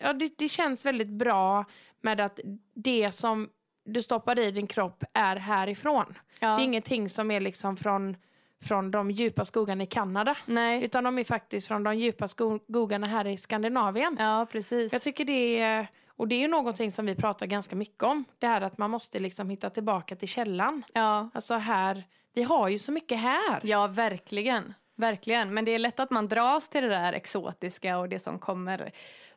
ja, 0.00 0.12
det, 0.12 0.30
det 0.38 0.48
känns 0.48 0.86
väldigt 0.86 1.08
bra 1.08 1.64
med 2.00 2.20
att 2.20 2.40
det 2.74 3.12
som 3.12 3.48
du 3.84 4.02
stoppar 4.02 4.38
i 4.38 4.50
din 4.50 4.66
kropp 4.66 5.04
är 5.14 5.36
härifrån. 5.36 6.18
Ja. 6.40 6.48
Det 6.56 6.62
är 6.62 6.64
ingenting 6.64 7.08
som 7.08 7.30
är 7.30 7.40
liksom 7.40 7.76
från, 7.76 8.16
från 8.64 8.90
de 8.90 9.10
djupa 9.10 9.44
skogarna 9.44 9.82
i 9.84 9.86
Kanada. 9.86 10.36
Nej. 10.46 10.84
Utan 10.84 11.04
de 11.04 11.18
är 11.18 11.24
faktiskt 11.24 11.68
från 11.68 11.82
de 11.82 11.98
djupa 11.98 12.28
sko- 12.28 12.58
skogarna 12.68 13.06
här 13.06 13.26
i 13.26 13.36
Skandinavien. 13.36 14.16
Ja, 14.18 14.46
precis. 14.52 14.92
Jag 14.92 15.02
tycker 15.02 15.24
det 15.24 15.58
är, 15.58 15.86
och 16.08 16.28
det 16.28 16.34
är 16.34 16.40
ju 16.40 16.48
någonting 16.48 16.92
som 16.92 17.06
vi 17.06 17.14
pratar 17.14 17.46
ganska 17.46 17.76
mycket 17.76 18.02
om. 18.02 18.24
Det 18.38 18.46
här 18.46 18.60
att 18.60 18.78
man 18.78 18.90
måste 18.90 19.18
liksom 19.18 19.50
hitta 19.50 19.70
tillbaka 19.70 20.16
till 20.16 20.28
källan. 20.28 20.82
Ja. 20.94 21.30
Alltså 21.34 21.54
här, 21.54 22.04
vi 22.34 22.42
har 22.42 22.68
ju 22.68 22.78
så 22.78 22.92
mycket 22.92 23.18
här. 23.18 23.60
ja, 23.62 23.86
verkligen. 23.86 24.74
Verkligen. 24.96 25.54
Men 25.54 25.64
det 25.64 25.70
är 25.70 25.78
lätt 25.78 26.00
att 26.00 26.10
man 26.10 26.28
dras 26.28 26.68
till 26.68 26.82
det 26.82 26.88
där 26.88 27.12
exotiska 27.12 27.98
och 27.98 28.08
det 28.08 28.18
som 28.18 28.38
kommer 28.38 28.92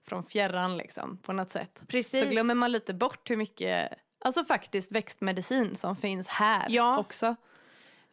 från 0.07 0.23
fjärran 0.23 0.77
liksom, 0.77 1.17
på 1.17 1.33
något 1.33 1.51
sätt. 1.51 1.81
Precis. 1.87 2.23
Så 2.23 2.29
glömmer 2.29 2.55
man 2.55 2.71
lite 2.71 2.93
bort 2.93 3.29
hur 3.29 3.37
mycket, 3.37 3.89
alltså 4.25 4.43
faktiskt 4.43 4.91
växtmedicin 4.91 5.75
som 5.75 5.95
finns 5.95 6.27
här 6.27 6.65
Ja. 6.69 6.97
också. 6.99 7.35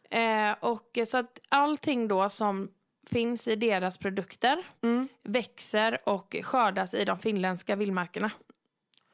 Eh, 0.09 0.51
och 0.59 0.97
så 1.07 1.17
att 1.17 1.39
allting 1.49 2.07
då 2.07 2.29
som 2.29 2.71
finns 3.09 3.47
i 3.47 3.55
deras 3.55 3.97
produkter 3.97 4.63
Mm. 4.83 5.07
växer 5.23 6.09
och 6.09 6.35
skördas 6.43 6.93
i 6.93 7.05
de 7.05 7.17
finländska 7.19 7.75
vildmarkerna. 7.75 8.31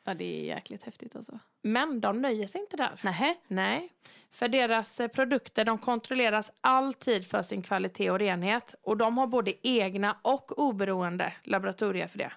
Ja, 0.03 0.13
det 0.13 0.25
är 0.41 0.43
jäkligt 0.45 0.83
häftigt 0.83 1.15
alltså. 1.15 1.39
Men 1.61 2.01
de 2.01 2.21
nöjer 2.21 2.47
sig 2.47 2.61
inte 2.61 2.77
där. 2.77 2.99
Nähä? 3.03 3.35
Nej, 3.47 3.89
för 4.31 4.47
deras 4.47 4.99
eh, 4.99 5.07
produkter 5.07 5.65
de 5.65 5.77
kontrolleras 5.77 6.51
alltid 6.61 7.25
för 7.27 7.41
sin 7.41 7.61
kvalitet 7.61 8.09
och 8.11 8.19
renhet. 8.19 8.75
Och 8.81 8.97
de 8.97 9.17
har 9.17 9.27
både 9.27 9.67
egna 9.67 10.17
och 10.21 10.59
oberoende 10.59 11.33
laboratorier 11.43 12.07
för 12.07 12.17
det. 12.17 12.31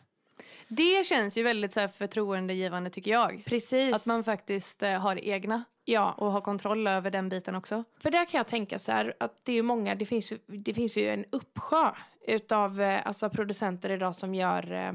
Det 0.72 1.06
känns 1.06 1.36
ju 1.36 1.42
väldigt 1.42 1.72
så 1.72 1.80
här 1.80 1.88
förtroendegivande 1.88 2.90
tycker 2.90 3.10
jag. 3.10 3.42
Precis. 3.46 3.94
Att 3.94 4.06
man 4.06 4.24
faktiskt 4.24 4.82
eh, 4.82 4.92
har 5.00 5.16
egna 5.24 5.64
ja, 5.84 6.12
och 6.18 6.32
har 6.32 6.40
kontroll 6.40 6.86
över 6.86 7.10
den 7.10 7.28
biten 7.28 7.54
också. 7.54 7.84
för 7.98 8.10
där 8.10 8.24
kan 8.24 8.38
jag 8.38 8.46
tänka 8.46 8.78
så 8.78 8.92
här 8.92 9.14
att 9.20 9.44
det 9.44 9.52
är 9.52 9.56
ju 9.56 9.62
många, 9.62 9.94
det 9.94 10.06
finns 10.06 10.32
ju, 10.32 10.38
det 10.46 10.74
finns 10.74 10.96
ju 10.96 11.08
en 11.08 11.24
uppsjö 11.32 11.90
utav 12.26 12.80
eh, 12.80 13.06
alltså 13.06 13.30
producenter 13.30 13.90
idag 13.90 14.14
som 14.16 14.34
gör 14.34 14.72
eh, 14.72 14.92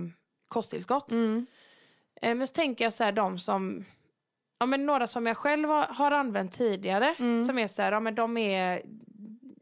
kosttillskott. 0.47 1.11
Mm. 1.11 1.45
Eh, 2.21 2.35
men 2.35 2.47
så 2.47 2.53
tänker 2.53 2.85
jag 2.85 2.93
så 2.93 3.03
här 3.03 3.11
de 3.11 3.39
som, 3.39 3.85
ja 4.59 4.65
men 4.65 4.85
några 4.85 5.07
som 5.07 5.25
jag 5.25 5.37
själv 5.37 5.69
har, 5.69 5.85
har 5.85 6.11
använt 6.11 6.51
tidigare 6.51 7.15
Mm. 7.19 7.45
som 7.45 7.59
är 7.59 7.67
så 7.67 7.81
här, 7.81 7.91
ja 7.91 7.99
men 7.99 8.15
de 8.15 8.37
är, 8.37 8.81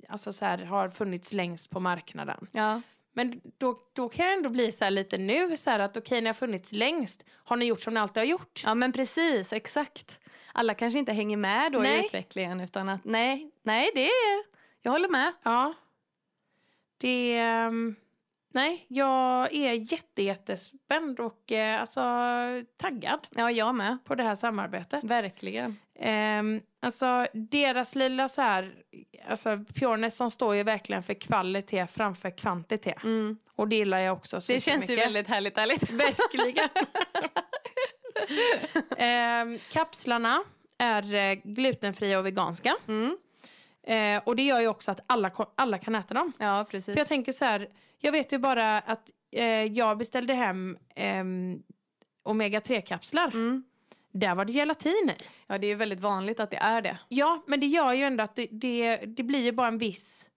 alltså 0.10 0.34
så 0.34 0.46
här 0.46 0.58
har 0.58 0.90
funnits 0.90 1.34
längst 1.34 1.70
på 1.70 1.80
marknaden. 1.80 2.48
Ja. 2.52 2.82
Men 3.14 3.42
då, 3.58 3.78
då 3.94 4.10
kan 4.10 4.26
jag 4.26 4.38
ändå 4.38 4.50
bli 4.50 4.72
så 4.72 4.84
här 4.84 4.92
lite 4.92 5.18
nu, 5.18 5.58
så 5.58 5.72
att 5.72 5.98
okej, 5.98 6.22
ni 6.22 6.28
har 6.28 6.34
funnits 6.34 6.72
längst, 6.72 7.26
har 7.30 7.56
ni 7.56 7.66
gjort 7.66 7.80
som 7.82 7.94
ni 7.94 8.00
alltid 8.00 8.18
har 8.18 8.26
gjort? 8.26 8.62
ja, 8.66 8.76
men 8.76 8.92
precis, 8.92 9.54
exakt. 9.54 10.20
Alla 10.54 10.74
kanske 10.74 11.00
inte 11.00 11.14
hänger 11.14 11.38
med 11.38 11.72
då 11.72 11.80
Nej. 11.80 12.02
i 12.02 12.06
utvecklingen 12.06 12.62
utan 12.62 12.90
att 12.90 13.06
nej, 13.06 13.52
nej 13.64 13.92
det 13.96 14.06
är, 14.06 14.44
jag 14.82 14.92
håller 14.92 15.10
med. 15.10 15.34
Ja. 15.44 15.74
Det... 16.98 17.38
ehm, 17.38 17.96
nej, 18.54 18.86
jag 18.88 19.54
är 19.54 19.74
jätte, 19.74 20.22
jättespänd 20.24 21.20
och 21.20 21.52
eh, 21.52 21.82
alltså 21.82 22.02
taggad 22.78 23.28
Ja, 23.30 23.52
jag 23.52 23.76
med. 23.76 23.98
på 24.06 24.16
det 24.16 24.24
här 24.24 24.36
samarbetet. 24.36 25.04
Verkligen. 25.04 25.76
Um, 26.40 26.62
alltså 26.82 27.28
deras 27.34 27.96
lilla 27.96 28.30
så 28.30 28.42
här, 28.42 28.74
alltså 29.30 29.58
Pureness 29.80 30.16
som 30.16 30.32
står 30.32 30.56
ju 30.56 30.64
verkligen 30.64 31.04
för 31.04 31.14
kvalitet 31.14 31.88
framför 31.88 32.38
kvantitet. 32.38 33.04
Mm. 33.04 33.38
Och 33.56 33.68
det 33.68 33.76
gillar 33.76 33.98
jag 34.00 34.18
också 34.18 34.36
Det 34.38 34.42
känns 34.44 34.68
ju 34.68 34.72
supermycket. 34.88 35.06
väldigt 35.06 35.28
härligt, 35.28 35.58
härligt. 35.58 35.92
Verkligen. 35.92 36.70
Ehm, 38.98 39.58
kapslarna 39.72 40.44
är 40.78 41.16
eh, 41.16 41.34
glutenfria 41.44 42.20
och 42.20 42.26
veganska. 42.26 42.76
Mm. 42.88 43.18
Eh, 43.84 44.22
och 44.26 44.36
det 44.36 44.44
gör 44.44 44.60
ju 44.60 44.68
också 44.68 44.92
att 44.92 45.00
alla, 45.08 45.32
alla 45.56 45.78
kan 45.78 45.96
äta 45.96 46.14
dem. 46.14 46.32
Ja, 46.38 46.66
precis. 46.70 46.94
För 46.94 47.00
jag 47.00 47.08
tänker 47.08 47.32
så 47.32 47.46
här, 47.46 47.70
jag 48.00 48.12
vet 48.12 48.34
ju 48.34 48.38
bara 48.38 48.80
att 48.80 49.10
eh, 49.32 49.46
jag 49.48 49.98
beställde 49.98 50.34
hem 50.34 50.78
ehm, 50.96 51.64
omega-3-kapslar. 52.24 53.34
Mm. 53.34 53.64
Där 54.12 54.36
var 54.36 54.46
det 54.46 54.54
gelatin 54.54 55.12
i. 55.20 55.24
Ja, 55.48 55.58
det 55.58 55.68
är 55.68 55.70
ju 55.70 55.76
väldigt 55.76 56.00
vanligt 56.00 56.40
att 56.40 56.52
det 56.52 56.58
är 56.58 56.82
det. 56.82 56.98
Ja, 57.10 57.44
men 57.48 57.60
det 57.60 57.66
gör 57.66 57.94
ju 57.94 58.04
ändå 58.04 58.24
att 58.24 58.36
det, 58.36 58.48
det, 58.52 58.98
det 58.98 59.24
blir 59.24 59.40
ju 59.40 59.52
bara 59.52 59.68
en 59.68 59.78
viss... 59.78 60.30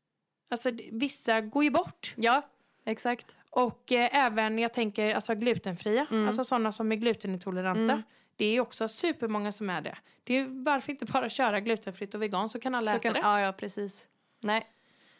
Alltså 0.50 0.70
vissa 0.92 1.40
går 1.40 1.64
ju 1.64 1.70
bort. 1.70 2.14
Ja, 2.16 2.42
exakt. 2.84 3.26
Och 3.50 3.92
eh, 3.92 4.26
även, 4.26 4.58
jag 4.58 4.72
tänker, 4.74 5.14
alltså 5.14 5.34
glutenfria. 5.34 6.06
Mm. 6.10 6.26
Alltså 6.26 6.44
sådana 6.44 6.72
som 6.72 6.92
är 6.92 6.96
glutenintoleranta. 6.96 7.80
Mm. 7.80 8.02
Det 8.36 8.44
är 8.44 8.60
också 8.60 8.88
supermånga 8.88 9.52
som 9.52 9.70
är 9.70 9.80
det. 9.80 9.98
det 10.24 10.34
är 10.38 10.46
varför 10.64 10.92
inte 10.92 11.04
bara 11.04 11.28
köra 11.28 11.60
glutenfritt 11.60 12.14
och 12.14 12.22
vegan 12.22 12.48
så 12.48 12.60
kan 12.60 12.74
alla 12.74 12.90
Så 12.90 12.96
äta 12.96 13.02
kan, 13.02 13.12
det. 13.12 13.18
ja, 13.20 13.40
ja, 13.40 13.52
precis. 13.52 14.08
Nej. 14.40 14.66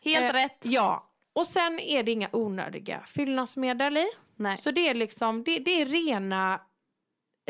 Helt 0.04 0.24
Eh, 0.24 0.32
rätt. 0.32 0.58
Ja. 0.62 1.10
Och 1.32 1.46
sen 1.46 1.78
är 1.80 2.02
det 2.02 2.12
inga 2.12 2.28
onödiga 2.32 3.02
fyllnadsmedel 3.06 3.96
i. 3.96 4.06
Nej. 4.36 4.56
Så 4.56 4.70
det 4.70 4.88
är 4.88 4.94
liksom, 4.94 5.44
det, 5.44 5.58
det 5.58 5.80
är 5.80 5.86
rena, 5.86 6.60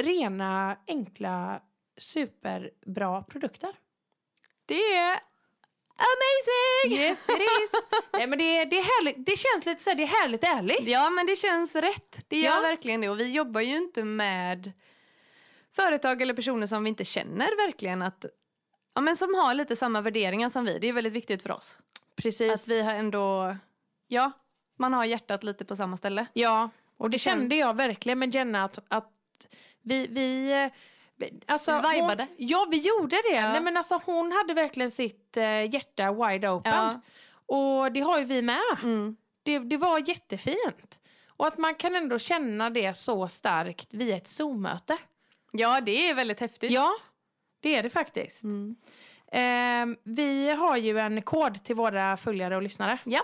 rena, 0.01 0.77
enkla, 0.87 1.61
superbra 1.97 3.23
produkter. 3.23 3.75
Det 4.67 4.95
är 4.95 5.19
amazing! 5.99 6.99
Yes 7.03 7.29
it 7.29 7.37
is! 7.37 7.71
Nej 8.13 8.27
men 8.27 8.39
det, 8.39 8.65
det 8.65 8.77
är 8.79 8.83
härligt, 8.83 9.27
det 9.27 9.37
känns 9.39 9.67
lite 9.67 9.83
så 9.83 9.91
här, 9.91 9.97
det 9.97 10.03
är 10.03 10.23
härligt 10.23 10.45
ärligt. 10.45 10.89
Ja, 10.89 11.11
men 11.11 11.27
det 11.27 11.37
känns 11.37 11.75
rätt. 11.77 12.25
Det 12.29 12.39
gör 12.39 12.55
Ja. 12.55 12.61
verkligen 12.61 13.01
det. 13.01 13.09
Och 13.09 13.21
vi 13.21 13.33
jobbar 13.33 13.61
ju 13.61 13.77
inte 13.77 14.05
med 14.05 14.73
företag 15.77 16.23
eller 16.23 16.35
personer 16.35 16.67
som 16.67 16.83
vi 16.85 16.89
inte 16.89 17.05
känner 17.05 17.67
verkligen 17.67 18.03
att 18.03 18.25
Ja, 18.95 19.01
men 19.01 19.17
som 19.17 19.35
har 19.35 19.55
lite 19.55 19.77
samma 19.77 20.01
värderingar 20.01 20.49
som 20.49 20.65
vi. 20.65 20.79
Det 20.79 20.89
är 20.89 20.93
väldigt 20.93 21.13
viktigt 21.13 21.43
för 21.43 21.51
oss. 21.53 21.79
Precis. 22.17 22.53
Att 22.53 22.69
vi 22.69 22.83
har 22.83 22.95
ändå, 22.95 23.57
ja, 24.09 24.33
man 24.79 24.93
har 24.95 25.05
hjärtat 25.05 25.45
lite 25.45 25.65
på 25.65 25.77
samma 25.77 25.97
ställe. 25.97 26.27
Ja, 26.33 26.71
och 26.97 27.11
det 27.11 27.15
det 27.15 27.19
kän- 27.19 27.21
kände 27.25 27.57
jag 27.57 27.75
verkligen 27.77 28.19
med 28.19 28.35
Jenna 28.35 28.65
att, 28.65 28.79
att 28.89 29.13
vi, 29.83 30.07
vi, 30.07 30.53
eh, 30.53 30.73
Alltså, 31.47 31.81
Vi 31.91 31.95
vibade. 31.95 32.23
Hon, 32.23 32.35
ja, 32.39 32.67
vi 32.71 32.77
gjorde 32.79 33.17
det. 33.17 33.35
Ja. 33.37 33.53
Nej, 33.53 33.61
men 33.63 33.77
alltså, 33.77 34.01
hon 34.05 34.33
hade 34.33 34.55
verkligen 34.55 34.91
sitt 34.91 35.37
eh, 35.37 35.75
hjärta 35.75 36.13
wide 36.13 36.49
open. 36.51 36.73
Ja. 36.75 37.01
Och 37.47 37.93
det 37.93 38.01
har 38.01 38.19
ju 38.19 38.25
vi 38.25 38.43
med. 38.43 38.61
Mm. 38.83 39.17
Det, 39.43 39.59
det 39.59 39.77
var 39.77 40.09
jättefint. 40.09 40.99
Och 41.29 41.47
att 41.47 41.59
man 41.59 41.75
kan 41.75 41.95
ändå 41.97 42.19
känna 42.19 42.71
det 42.71 42.95
så 42.95 43.29
starkt 43.29 43.95
via 43.95 44.17
ett 44.17 44.27
Zoom-möte. 44.27 44.99
Ja, 45.53 45.81
det 45.81 46.09
är 46.09 46.15
väldigt 46.15 46.41
häftigt. 46.41 46.71
Ja, 46.71 46.93
det 47.61 47.77
är 47.77 47.83
det 47.83 47.91
faktiskt. 47.91 48.45
Mm. 48.45 48.77
Eh, 49.33 49.99
vi 50.03 50.51
har 50.51 50.77
ju 50.77 50.99
en 50.99 51.23
kod 51.23 51.65
till 51.65 51.77
våra 51.77 52.17
följare 52.17 52.57
och 52.57 52.63
lyssnare. 52.63 52.99
Ja. 53.05 53.21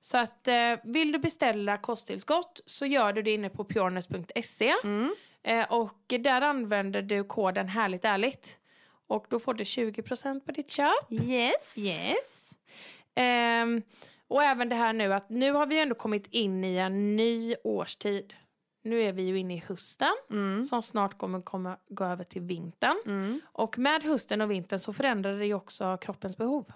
Så 0.00 0.18
att 0.18 0.48
eh, 0.48 0.74
vill 0.84 1.12
du 1.12 1.18
beställa 1.18 1.78
kosttillskott 1.78 2.60
så 2.66 2.86
gör 2.86 3.12
du 3.12 3.22
det 3.22 3.30
inne 3.30 3.50
på 3.50 3.64
pureness.se. 3.64 4.72
Mm. 4.84 5.14
Eh, 5.42 5.72
och 5.72 6.04
där 6.06 6.40
använder 6.40 7.02
du 7.02 7.24
koden 7.24 7.68
härligt 7.68 8.04
ärligt. 8.04 8.60
Och 9.06 9.26
då 9.30 9.40
får 9.40 9.54
du 9.54 9.64
20% 9.64 10.40
på 10.40 10.52
ditt 10.52 10.70
köp. 10.70 11.12
Yes. 11.12 11.78
Yes. 11.78 12.54
Ehm, 13.14 13.82
och 14.28 14.42
även 14.42 14.68
det 14.68 14.76
här 14.76 14.92
nu 14.92 15.12
att 15.12 15.30
nu 15.30 15.52
har 15.52 15.66
vi 15.66 15.80
ändå 15.80 15.94
kommit 15.94 16.26
in 16.26 16.64
i 16.64 16.76
en 16.76 17.16
ny 17.16 17.54
årstid. 17.64 18.34
Nu 18.84 19.02
är 19.02 19.12
vi 19.12 19.22
ju 19.22 19.38
inne 19.38 19.54
i 19.54 19.62
hösten 19.68 20.12
Mm. 20.30 20.64
som 20.64 20.82
snart 20.82 21.18
kommer 21.18 21.40
komma, 21.40 21.76
gå 21.88 22.04
över 22.04 22.24
till 22.24 22.42
vintern. 22.42 22.96
Mm. 23.06 23.40
Och 23.52 23.78
med 23.78 24.02
hösten 24.02 24.40
och 24.40 24.50
vintern 24.50 24.78
så 24.78 24.92
förändrar 24.92 25.38
det 25.38 25.46
ju 25.46 25.54
också 25.54 25.96
kroppens 26.00 26.36
behov. 26.36 26.72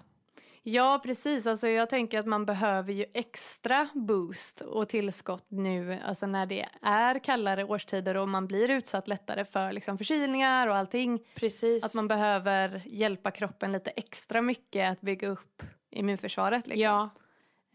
Ja, 0.63 1.01
precis. 1.03 1.47
Alltså, 1.47 1.67
jag 1.67 1.89
tänker 1.89 2.19
att 2.19 2.25
man 2.25 2.45
behöver 2.45 2.93
ju 2.93 3.05
extra 3.13 3.87
boost 3.93 4.61
och 4.61 4.89
tillskott 4.89 5.45
nu 5.47 5.99
alltså 6.05 6.25
när 6.27 6.45
det 6.45 6.65
är 6.81 7.19
kallare 7.19 7.63
årstider 7.63 8.17
och 8.17 8.29
man 8.29 8.47
blir 8.47 8.69
utsatt 8.69 9.07
lättare 9.07 9.45
för 9.45 9.71
liksom, 9.71 9.97
förkylningar 9.97 10.67
och 10.67 10.75
allting. 10.75 11.19
Precis. 11.35 11.83
Att 11.85 11.93
man 11.93 12.07
behöver 12.07 12.81
hjälpa 12.85 13.31
kroppen 13.31 13.71
lite 13.71 13.89
extra 13.89 14.41
mycket 14.41 14.91
att 14.91 15.01
bygga 15.01 15.27
upp 15.27 15.63
immunförsvaret. 15.89 16.67
Liksom. 16.67 16.81
Ja, 16.83 17.09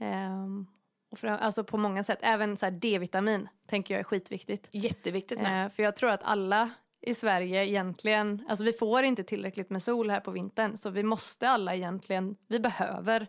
Ehm, 0.01 0.67
och 1.15 1.19
för, 1.19 1.29
alltså 1.29 1.65
på 1.65 1.77
många 1.77 2.05
sätt. 2.05 2.19
Även 2.23 2.57
så 2.57 2.71
D-vitamin 2.71 3.49
tänker 3.67 3.95
jag 3.95 4.01
är 4.01 4.05
skitviktigt. 4.05 4.69
jätteviktigt. 4.73 5.39
Eh, 5.39 5.69
för 5.69 5.83
jag 5.83 5.97
tror 5.97 6.11
att 6.11 6.23
alla 6.25 6.71
i 7.01 7.15
Sverige 7.15 7.65
egentligen, 7.67 8.47
alltså 8.49 8.65
vi 8.65 8.73
får 8.73 9.03
inte 9.03 9.25
tillräckligt 9.25 9.71
med 9.71 9.83
sol 9.83 10.11
här 10.11 10.21
på 10.21 10.31
vintern 10.31 10.77
så 10.77 10.91
vi 10.91 11.03
måste 11.03 11.49
alla 11.49 11.75
egentligen, 11.75 12.37
vi 12.49 12.61
behöver 12.61 13.27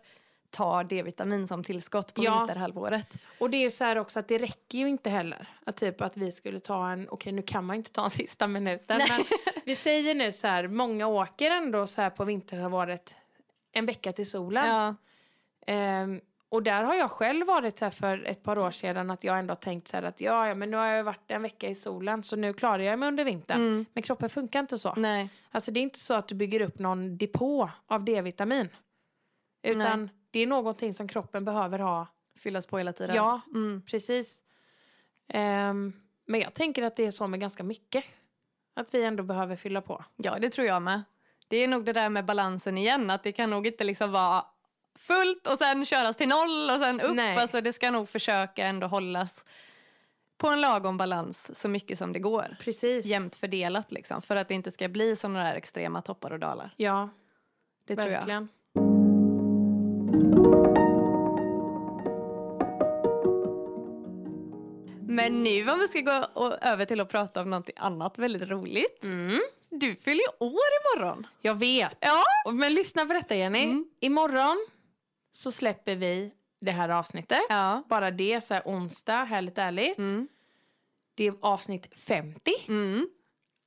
ta 0.50 0.82
D-vitamin 0.82 1.46
som 1.46 1.64
tillskott 1.64 2.14
på 2.14 2.24
Ja. 2.24 2.38
vinterhalvåret. 2.38 3.06
Och 3.40 3.50
det 3.50 3.56
är 3.64 3.70
så 3.70 3.84
här 3.84 3.98
också 3.98 4.18
att 4.18 4.28
det 4.28 4.38
räcker 4.38 4.78
ju 4.78 4.88
inte 4.88 5.10
heller. 5.10 5.48
Att 5.66 5.76
typ 5.76 6.00
att 6.00 6.16
vi 6.16 6.32
skulle 6.32 6.58
ta 6.58 6.90
en, 6.90 7.08
okej 7.10 7.32
nu 7.32 7.42
kan 7.42 7.64
man 7.64 7.76
ju 7.76 7.78
inte 7.78 7.92
ta 7.92 8.04
en 8.04 8.10
sista 8.22 8.46
minuten. 8.46 9.00
Men 9.08 9.24
vi 9.64 9.74
säger 9.76 10.14
nu 10.14 10.32
så 10.32 10.46
här, 10.46 10.68
många 10.68 11.06
åker 11.06 11.50
ändå 11.50 11.86
så 11.86 12.02
här 12.02 12.10
på 12.10 12.24
vinterhalvåret 12.24 13.16
en 13.72 13.86
vecka 13.86 14.12
till 14.12 14.30
solen. 14.30 14.68
Ja, 14.68 14.94
Ehm, 15.68 16.20
och 16.48 16.62
där 16.62 16.82
har 16.82 16.94
jag 16.94 17.10
själv 17.10 17.46
varit 17.46 17.78
så 17.78 17.90
för 17.90 18.24
ett 18.26 18.42
par 18.42 18.58
år 18.58 18.70
sedan 18.70 19.10
att 19.10 19.24
jag 19.24 19.38
ändå 19.38 19.54
tänkt 19.54 19.88
så 19.88 19.96
här 19.96 20.02
att 20.02 20.20
ja, 20.20 20.48
ja 20.48 20.54
men 20.54 20.70
nu 20.70 20.76
har 20.76 20.86
jag 20.86 21.04
varit 21.04 21.30
en 21.30 21.42
vecka 21.42 21.68
i 21.68 21.74
solen 21.74 22.22
så 22.22 22.36
nu 22.36 22.52
klarar 22.52 22.78
jag 22.78 22.98
mig 22.98 23.08
under 23.08 23.24
vintern. 23.24 23.60
Mm. 23.60 23.86
Men 23.92 24.02
kroppen 24.02 24.30
funkar 24.30 24.60
inte 24.60 24.78
så. 24.78 24.94
nej. 24.96 25.28
Alltså 25.50 25.70
det 25.72 25.80
är 25.80 25.82
inte 25.82 25.98
så 25.98 26.14
att 26.14 26.28
du 26.28 26.34
bygger 26.34 26.60
upp 26.60 26.78
någon 26.78 27.18
depå 27.18 27.70
av 27.86 28.04
D-vitamin. 28.04 28.68
Utan 29.62 30.10
det 30.30 30.40
är 30.40 30.46
någonting 30.46 30.94
som 30.94 31.08
kroppen 31.08 31.44
behöver 31.44 31.78
ha. 31.78 32.06
Fyllas 32.38 32.66
på 32.66 32.78
hela 32.78 32.92
tiden. 32.92 33.16
Ja, 33.16 33.40
Mm. 33.54 33.82
precis. 33.86 34.42
Ehm, 35.28 35.92
men 36.26 36.40
jag 36.40 36.54
tänker 36.54 36.82
att 36.82 36.96
det 36.96 37.04
är 37.06 37.10
så 37.10 37.26
med 37.26 37.40
ganska 37.40 37.62
mycket. 37.62 38.04
Att 38.76 38.94
vi 38.94 39.04
ändå 39.04 39.22
behöver 39.22 39.56
fylla 39.56 39.80
på. 39.80 40.04
ja, 40.16 40.38
det 40.38 40.50
tror 40.50 40.66
jag 40.66 40.82
med. 40.82 41.02
Det 41.48 41.56
är 41.56 41.68
nog 41.68 41.84
det 41.84 41.92
där 41.92 42.08
med 42.08 42.24
balansen 42.24 42.78
igen, 42.78 43.10
att 43.10 43.22
det 43.22 43.32
kan 43.32 43.50
nog 43.50 43.66
inte 43.66 43.84
liksom 43.84 44.12
vara 44.12 44.42
fullt 44.98 45.46
och 45.46 45.58
sen 45.58 45.84
köras 45.84 46.16
till 46.16 46.28
noll 46.28 46.70
och 46.70 46.80
sen 46.80 47.00
upp. 47.00 47.14
Nej. 47.14 47.36
Alltså 47.36 47.60
det 47.60 47.72
ska 47.72 47.90
nog 47.90 48.08
försöka 48.08 48.66
ändå 48.66 48.86
hållas 48.86 49.44
på 50.38 50.48
en 50.48 50.60
lagom 50.60 50.96
balans 50.98 51.60
så 51.60 51.68
mycket 51.68 51.98
som 51.98 52.12
det 52.12 52.18
går. 52.18 52.56
Precis. 52.60 53.06
Jämnt 53.06 53.36
fördelat 53.36 53.92
liksom, 53.92 54.22
för 54.22 54.36
att 54.36 54.48
det 54.48 54.54
inte 54.54 54.70
ska 54.70 54.88
bli 54.88 55.16
sådana 55.16 55.42
där 55.44 55.54
extrema 55.54 56.02
toppar 56.02 56.30
och 56.32 56.38
dalar. 56.38 56.70
Ja, 56.76 57.08
Det 57.86 57.96
tror 57.96 58.08
jag. 58.10 58.18
verkligen. 58.18 58.48
Men 65.08 65.42
nu 65.42 65.70
om 65.70 65.78
vi 65.78 65.88
ska 65.88 66.00
gå 66.00 66.52
över 66.62 66.84
till 66.84 67.00
att 67.00 67.08
prata 67.08 67.42
om 67.42 67.50
något 67.50 67.70
annat 67.76 68.18
väldigt 68.18 68.42
roligt. 68.48 69.04
Mm. 69.04 69.40
Du 69.70 69.94
fyller 69.96 70.24
år 70.38 70.50
imorgon. 70.96 71.26
Jag 71.40 71.54
vet. 71.54 71.98
Ja. 72.00 72.24
Men 72.52 72.74
lyssna 72.74 73.06
på 73.06 73.12
detta 73.12 73.34
Jenny. 73.36 73.64
Mm. 73.64 73.84
Imorgon 74.00 74.66
så 75.36 75.52
släpper 75.52 75.96
vi 75.96 76.32
det 76.60 76.70
här 76.72 76.88
avsnittet. 76.88 77.40
Ja. 77.48 77.82
Bara 77.88 78.10
det, 78.10 78.40
så 78.44 78.54
här 78.54 78.62
onsdag, 78.66 79.24
härligt 79.24 79.58
ärligt. 79.58 79.98
Mm. 79.98 80.28
Det 81.14 81.26
är 81.26 81.34
avsnitt 81.40 81.98
50 82.08 82.52
Mm. 82.68 83.08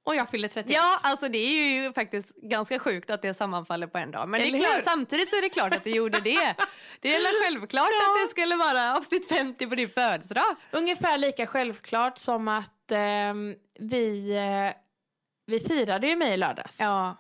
och 0.06 0.16
jag 0.16 0.30
fyller 0.30 0.48
31. 0.48 0.76
Ja, 0.76 1.00
alltså 1.04 1.30
det 1.30 1.38
är 1.38 1.82
ju 1.84 1.94
faktiskt 1.94 2.36
ganska 2.36 2.80
sjukt 2.80 3.10
att 3.10 3.22
det 3.22 3.34
sammanfaller 3.34 3.88
på 3.88 3.98
en 3.98 4.12
dag. 4.12 4.30
Men 4.30 4.42
det 4.42 4.48
är 4.48 4.58
klart, 4.58 4.84
samtidigt 4.84 5.30
så 5.30 5.36
är 5.36 5.42
det 5.42 5.50
klart 5.50 5.74
att 5.76 5.84
det 5.84 5.92
gjorde 5.92 6.20
det. 6.20 6.56
Det 7.02 7.16
är 7.16 7.44
självklart 7.44 7.84
att 7.84 8.24
det 8.26 8.30
skulle 8.32 8.56
vara 8.56 8.98
avsnitt 8.98 9.28
50 9.30 9.68
på 9.68 9.76
din 9.76 9.90
födelsedag. 9.90 10.56
Ungefär 10.72 11.18
lika 11.18 11.48
självklart 11.48 12.18
som 12.18 12.48
att 12.48 12.92
ehm, 12.92 13.56
vi, 13.80 14.32
eh, 14.36 14.82
vi 15.46 15.60
firade 15.60 16.08
ju 16.08 16.16
mig 16.16 16.34
i 16.34 16.38
lördags. 16.38 16.80
Ja. 16.80 17.18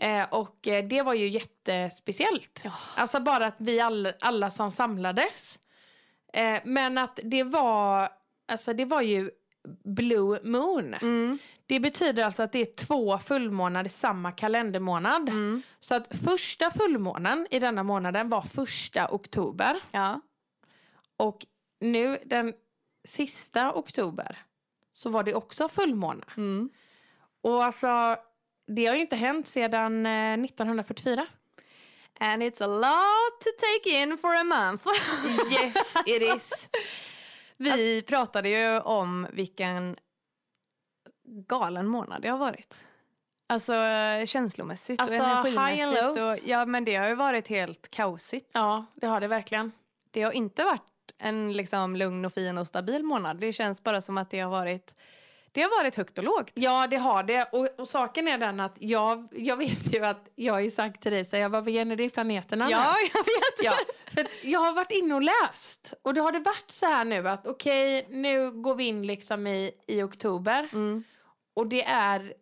Eh, 0.00 0.26
och 0.30 0.68
eh, 0.68 0.84
det 0.84 1.02
var 1.02 1.14
ju 1.14 1.28
jättespeciellt. 1.28 2.64
Alltså 2.96 3.20
bara 3.20 3.46
att 3.46 3.56
vi 3.58 3.80
all, 3.80 4.12
alla 4.20 4.50
som 4.50 4.70
samlades. 4.70 5.58
Eh, 6.32 6.60
men 6.64 6.98
att 6.98 7.18
det 7.22 7.42
var, 7.42 8.08
alltså 8.48 8.72
det 8.72 8.84
var 8.84 9.02
ju 9.02 9.30
Blue 9.84 10.38
Moon. 10.42 10.94
Mm. 10.94 11.38
Det 11.66 11.80
betyder 11.80 12.24
alltså 12.24 12.42
att 12.42 12.52
det 12.52 12.58
är 12.58 12.74
två 12.86 13.18
fullmånar 13.18 13.84
i 13.84 13.88
samma 13.88 14.32
kalendermånad. 14.32 15.28
Mm. 15.28 15.62
Så 15.80 15.94
att 15.94 16.16
första 16.24 16.70
fullmånen 16.70 17.46
i 17.50 17.58
denna 17.58 17.82
månaden 17.82 18.28
var 18.28 18.42
första 18.42 19.08
oktober. 19.10 19.76
Ja. 19.90 20.20
Och 21.16 21.46
nu 21.80 22.18
den 22.24 22.52
sista 23.04 23.74
oktober 23.74 24.38
så 24.92 25.10
var 25.10 25.22
det 25.22 25.34
också 25.34 25.68
fullmåne. 25.68 26.24
Mm. 26.36 26.70
Och 27.42 27.64
alltså, 27.64 28.16
det 28.76 28.86
har 28.86 28.94
ju 28.94 29.00
inte 29.00 29.16
hänt 29.16 29.48
sedan 29.48 30.06
eh, 30.06 30.44
1944. 30.44 31.26
And 32.20 32.42
it's 32.42 32.64
a 32.64 32.66
lot 32.66 33.40
to 33.40 33.50
take 33.58 34.02
in 34.02 34.18
for 34.18 34.34
a 34.34 34.44
month. 34.44 34.86
Yes, 35.52 35.94
it 36.06 36.22
is. 36.22 36.68
Vi 37.56 38.02
pratade 38.02 38.48
ju 38.48 38.80
om 38.80 39.26
vilken 39.32 39.96
galen 41.24 41.86
månad 41.86 42.22
det 42.22 42.28
har 42.28 42.38
varit. 42.38 42.84
Alltså 43.46 43.74
eh, 43.74 44.26
känslomässigt 44.26 45.00
Alltså, 45.00 45.22
och 45.22 45.28
energimässigt. 45.28 46.04
Och, 46.04 46.48
ja, 46.48 46.66
men 46.66 46.84
det 46.84 46.96
har 46.96 47.08
ju 47.08 47.14
varit 47.14 47.48
helt 47.48 47.90
kaosigt. 47.90 48.50
Ja, 48.52 48.86
det 48.94 49.06
har 49.06 49.20
det 49.20 49.28
verkligen. 49.28 49.72
Det 50.10 50.22
har 50.22 50.32
inte 50.32 50.64
varit 50.64 50.82
en 51.18 51.52
liksom 51.52 51.96
lugn 51.96 52.24
och 52.24 52.32
fin 52.32 52.58
och 52.58 52.66
stabil 52.66 53.02
månad. 53.04 53.36
Det 53.36 53.52
känns 53.52 53.82
bara 53.82 54.00
som 54.00 54.18
att 54.18 54.30
det 54.30 54.40
har 54.40 54.50
varit, 54.50 54.94
det 55.52 55.62
har 55.62 55.82
varit 55.82 55.96
högt 55.96 56.18
och 56.18 56.24
lågt. 56.24 56.52
Ja, 56.54 56.86
det 56.86 56.96
har 56.96 57.22
det. 57.22 57.48
Och, 57.52 57.68
och 57.78 57.88
saken 57.88 58.28
är 58.28 58.38
den 58.38 58.60
att 58.60 58.76
jag, 58.78 59.28
jag 59.32 59.56
vet 59.56 59.94
ju 59.94 60.04
att 60.04 60.28
jag 60.34 60.52
har 60.52 60.70
sagt 60.70 61.02
till 61.02 61.12
dig, 61.12 61.24
så 61.24 61.36
jag 61.36 61.50
bara, 61.50 61.70
är 61.70 61.96
det 61.96 62.04
i 62.04 62.10
planeterna 62.10 62.64
nu?" 62.64 62.70
Ja, 62.70 62.94
jag 63.12 63.24
vet. 63.24 63.64
Ja, 63.64 63.72
för 64.06 64.26
jag 64.42 64.60
har 64.60 64.72
varit 64.72 64.90
inne 64.90 65.14
och 65.14 65.22
läst. 65.22 65.94
Och 66.02 66.14
då 66.14 66.22
har 66.22 66.32
det 66.32 66.38
varit 66.38 66.70
så 66.70 66.86
här 66.86 67.04
nu 67.04 67.28
att 67.28 67.46
okej, 67.46 68.06
nu 68.10 68.50
går 68.50 68.74
vi 68.74 68.84
in 68.84 69.06
liksom 69.06 69.46
i, 69.46 69.72
i 69.86 70.02
oktober. 70.02 70.68
Mm. 70.72 71.04
Och 71.54 71.66
det 71.66 71.84
är 71.84 72.34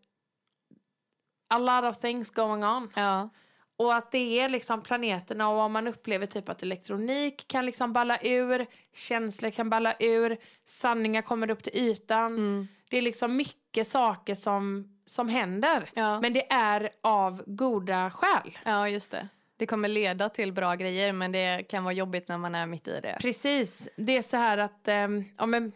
a 1.50 1.58
lot 1.58 1.94
of 1.94 2.00
things 2.00 2.30
going 2.30 2.64
on. 2.64 2.90
Ja. 2.94 3.30
Och 3.76 3.94
att 3.94 4.12
det 4.12 4.40
är 4.40 4.48
liksom 4.48 4.82
planeterna 4.82 5.48
och 5.48 5.58
om 5.58 5.72
man 5.72 5.86
upplever 5.86 6.26
typ 6.26 6.48
att 6.48 6.62
elektronik 6.62 7.48
kan 7.48 7.66
liksom 7.66 7.92
balla 7.92 8.18
ur, 8.22 8.66
känslor 8.94 9.50
kan 9.50 9.70
balla 9.70 9.94
ur, 10.00 10.36
sanningar 10.64 11.22
kommer 11.22 11.50
upp 11.50 11.62
till 11.62 11.76
ytan. 11.76 12.34
Mm. 12.34 12.68
Det 12.88 12.98
är 12.98 13.02
liksom 13.02 13.36
mycket 13.36 13.86
saker 13.86 14.34
som, 14.34 14.88
som 15.06 15.28
händer. 15.28 15.90
Ja. 15.94 16.20
Men 16.20 16.32
det 16.32 16.52
är 16.52 16.90
av 17.00 17.42
goda 17.46 18.10
skäl. 18.10 18.58
ja, 18.64 18.88
just 18.88 19.10
det. 19.10 19.28
Det 19.56 19.66
kommer 19.66 19.88
leda 19.88 20.28
till 20.28 20.52
bra 20.52 20.74
grejer 20.74 21.12
men 21.12 21.32
det 21.32 21.68
kan 21.68 21.84
vara 21.84 21.94
jobbigt 21.94 22.28
när 22.28 22.38
man 22.38 22.54
är 22.54 22.66
mitt 22.66 22.88
i 22.88 23.00
det. 23.02 23.16
Precis. 23.20 23.88
Det 23.96 24.16
är 24.16 24.22
så 24.22 24.36
här 24.36 24.58
att 24.58 24.88
ehm, 24.88 25.24
ja, 25.38 25.46
men, 25.46 25.72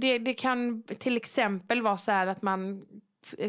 det, 0.00 0.18
det 0.18 0.34
kan 0.34 0.82
till 0.82 1.16
exempel 1.16 1.82
vara 1.82 1.96
så 1.96 2.10
här 2.10 2.26
att 2.26 2.42
man 2.42 2.86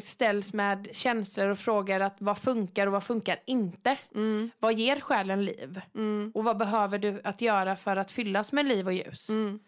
ställs 0.01 0.53
med 0.53 0.87
känslor 0.91 1.47
och 1.49 1.59
frågar 1.59 1.99
att 1.99 2.15
vad 2.19 2.37
funkar 2.37 2.87
och 2.87 2.93
vad 2.93 3.03
funkar 3.03 3.39
inte. 3.45 3.97
Mm. 4.15 4.51
Vad 4.59 4.73
ger 4.73 4.99
själen 4.99 5.45
liv? 5.45 5.81
Mm. 5.95 6.31
Och 6.35 6.43
vad 6.43 6.57
behöver 6.57 6.97
du 6.97 7.21
att 7.23 7.41
göra 7.41 7.75
för 7.75 7.95
att 7.95 8.11
fyllas 8.11 8.51
med 8.51 8.65
liv 8.65 8.87
och 8.87 8.93
ljus? 8.93 9.29
Mm. 9.29 9.59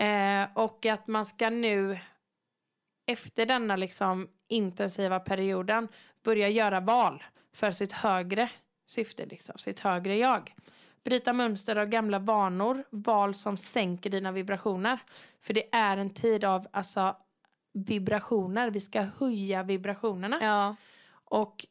Eh, 0.00 0.48
och 0.54 0.86
att 0.86 1.06
man 1.06 1.26
ska 1.26 1.50
nu 1.50 1.98
efter 3.06 3.46
denna 3.46 3.76
liksom 3.76 4.28
intensiva 4.48 5.20
perioden 5.20 5.88
börja 6.24 6.48
göra 6.48 6.80
val 6.80 7.24
för 7.54 7.70
sitt 7.72 7.92
högre 7.92 8.50
syfte, 8.86 9.26
liksom, 9.26 9.58
sitt 9.58 9.80
högre 9.80 10.16
jag. 10.16 10.54
Bryta 11.04 11.32
mönster 11.32 11.76
av 11.76 11.86
gamla 11.86 12.18
vanor, 12.18 12.84
val 12.90 13.34
som 13.34 13.56
sänker 13.56 14.10
dina 14.10 14.32
vibrationer. 14.32 14.98
För 15.40 15.54
det 15.54 15.74
är 15.74 15.96
en 15.96 16.10
tid 16.10 16.44
av 16.44 16.66
alltså, 16.70 17.16
vibrationer, 17.72 18.70
vi 18.70 18.80
ska 18.80 19.00
höja 19.00 19.62
vibrationerna. 19.62 20.38
Ja, 20.42 20.76
Och 21.24 21.66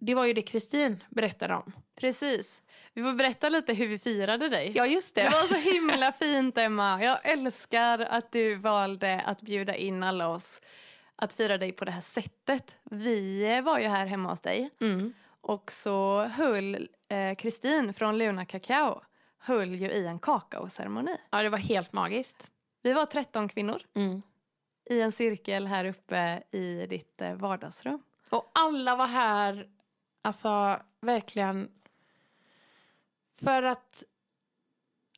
det 0.00 0.14
var 0.14 0.24
ju 0.24 0.32
det 0.32 0.42
Kristin 0.42 1.04
berättade 1.10 1.54
om. 1.54 1.72
precis. 2.00 2.62
Vi 2.94 3.02
får 3.02 3.12
berätta 3.12 3.48
lite 3.48 3.74
hur 3.74 3.88
vi 3.88 3.98
firade 3.98 4.48
dig. 4.48 4.72
Ja, 4.76 4.86
just 4.86 5.14
Det 5.14 5.22
var 5.24 5.48
så 5.48 5.54
himla 5.54 6.12
fint, 6.12 6.58
Emma. 6.58 7.04
Jag 7.04 7.18
älskar 7.28 7.98
att 7.98 8.32
du 8.32 8.54
valde 8.54 9.20
att 9.26 9.40
bjuda 9.42 9.76
in 9.76 10.02
alla 10.02 10.28
oss 10.28 10.60
att 11.16 11.32
fira 11.32 11.58
dig 11.58 11.72
på 11.72 11.84
det 11.84 11.90
här 11.90 12.00
sättet. 12.00 12.78
Vi 12.90 13.60
var 13.60 13.78
ju 13.78 13.88
här 13.88 14.06
hemma 14.06 14.28
hos 14.30 14.40
dig 14.40 14.70
Mm. 14.80 15.12
och 15.40 15.72
så 15.72 16.22
höll 16.24 16.88
eh, 17.08 17.34
Kristin 17.34 17.94
från 17.94 18.18
Luna 18.18 18.44
Kakao 18.44 19.00
höll 19.38 19.74
ju 19.74 19.90
i 19.90 20.06
en 20.06 20.18
kakaoceremoni. 20.18 21.16
Ja, 21.30 21.42
det 21.42 21.48
var 21.48 21.58
helt 21.58 21.92
magiskt. 21.92 22.48
Vi 22.82 22.92
var 22.92 23.06
13 23.06 23.48
kvinnor 23.48 23.82
Mm. 23.96 24.22
i 24.90 25.00
en 25.00 25.12
cirkel 25.12 25.66
här 25.66 25.84
uppe 25.84 26.42
i 26.50 26.86
ditt 26.86 27.20
eh, 27.22 27.34
vardagsrum. 27.34 28.02
Och 28.30 28.50
alla 28.54 28.96
var 28.96 29.06
här, 29.06 29.66
alltså 30.22 30.80
verkligen 31.00 31.68
för 33.34 33.62
att 33.62 34.04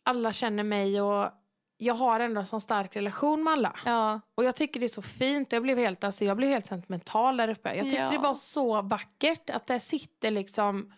alla 0.02 0.32
känner 0.32 0.62
mig 0.62 1.00
och 1.00 1.30
jag 1.78 1.94
har 1.94 2.20
ändå 2.20 2.40
en 2.40 2.46
sån 2.46 2.60
stark 2.60 2.96
relation 2.96 3.42
med 3.44 3.52
alla. 3.52 3.76
Ja, 3.84 4.20
Och 4.34 4.44
jag 4.44 4.56
tycker 4.56 4.80
det 4.80 4.86
är 4.86 4.88
så 4.88 5.02
fint. 5.02 5.52
Jag 5.52 5.62
blev 5.62 5.78
helt, 5.78 6.04
alltså, 6.04 6.24
jag 6.24 6.36
blev 6.36 6.50
helt 6.50 6.66
sentimental 6.66 7.36
där 7.36 7.48
uppe. 7.48 7.74
Jag 7.74 7.84
tyckte 7.84 8.00
Ja. 8.00 8.10
det 8.10 8.18
var 8.18 8.34
så 8.34 8.82
vackert 8.82 9.50
att 9.50 9.66
där 9.66 9.78
sitter 9.78 10.30
liksom 10.30 10.92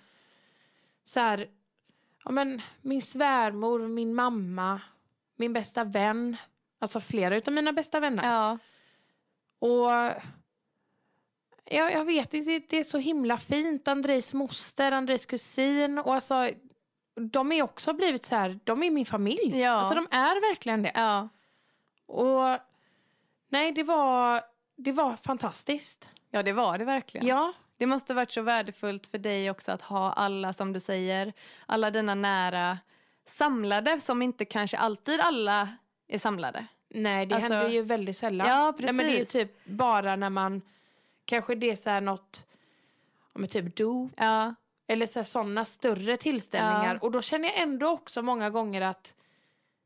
så 1.04 1.20
här, 1.20 1.48
ja 2.24 2.30
men 2.30 2.62
min 2.82 3.02
svärmor, 3.02 3.88
min 3.88 4.14
mamma, 4.14 4.80
min 5.36 5.52
bästa 5.52 5.84
vän. 5.84 6.36
Alltså 6.78 7.00
flera 7.00 7.36
utav 7.36 7.54
mina 7.54 7.72
bästa 7.72 8.00
vänner. 8.00 8.24
ja, 8.32 8.58
Och 9.58 9.90
jag, 11.64 11.92
jag 11.92 12.04
vet 12.04 12.34
inte, 12.34 12.60
det 12.68 12.76
är 12.78 12.84
så 12.84 12.98
himla 12.98 13.38
fint. 13.38 13.88
Andrejs 13.88 14.34
moster, 14.34 14.92
Andrejs 14.92 15.26
kusin 15.26 15.98
och 15.98 16.14
alltså 16.14 16.50
de 17.18 17.52
är 17.52 17.62
också 17.62 17.92
blivit 17.92 18.24
så 18.24 18.34
här, 18.34 18.60
de 18.64 18.82
är 18.82 18.90
min 18.90 19.06
familj. 19.06 19.60
Ja. 19.60 19.70
Alltså 19.70 19.94
de 19.94 20.06
är 20.10 20.50
verkligen 20.50 20.82
det. 20.82 20.92
ja. 20.94 21.28
Och 22.06 22.58
nej, 23.48 23.72
det 23.72 23.82
var, 23.82 24.42
det 24.76 24.92
var 24.92 25.16
fantastiskt. 25.16 26.08
Ja, 26.30 26.42
det 26.42 26.52
var 26.52 26.78
det 26.78 26.84
verkligen. 26.84 27.26
Ja, 27.26 27.52
Det 27.76 27.86
måste 27.86 28.14
varit 28.14 28.32
så 28.32 28.42
värdefullt 28.42 29.06
för 29.06 29.18
dig 29.18 29.50
också 29.50 29.72
att 29.72 29.82
ha 29.82 30.12
alla, 30.12 30.52
som 30.52 30.72
du 30.72 30.80
säger, 30.80 31.32
alla 31.66 31.90
dina 31.90 32.14
nära 32.14 32.78
samlade 33.26 34.00
som 34.00 34.22
inte 34.22 34.44
kanske 34.44 34.76
alltid 34.76 35.20
alla 35.20 35.68
är 36.08 36.18
samlade. 36.18 36.66
nej 36.88 37.26
det 37.26 37.34
Alltså- 37.34 37.54
händer 37.54 37.70
ju 37.70 37.82
väldigt 37.82 38.16
sällan. 38.16 38.48
Ja, 38.48 38.74
Nej, 38.78 38.92
men 38.92 39.06
det 39.06 39.12
är 39.12 39.18
precis. 39.18 39.32
typ 39.32 39.64
bara 39.64 40.16
när 40.16 40.30
man, 40.30 40.62
kanske 41.24 41.54
det 41.54 41.70
är 41.70 41.76
så 41.76 41.90
här 41.90 42.00
något, 42.00 42.46
men 43.34 43.48
typ 43.48 43.76
dop 43.76 44.10
Ja, 44.16 44.54
eller 44.88 45.24
sådana 45.24 45.64
större 45.64 46.16
tillställningar. 46.16 46.94
Ja. 46.94 47.00
Och 47.00 47.10
då 47.10 47.22
känner 47.22 47.48
jag 47.48 47.58
ändå 47.58 47.88
också 47.88 48.22
många 48.22 48.50
gånger 48.50 48.80
att 48.80 49.14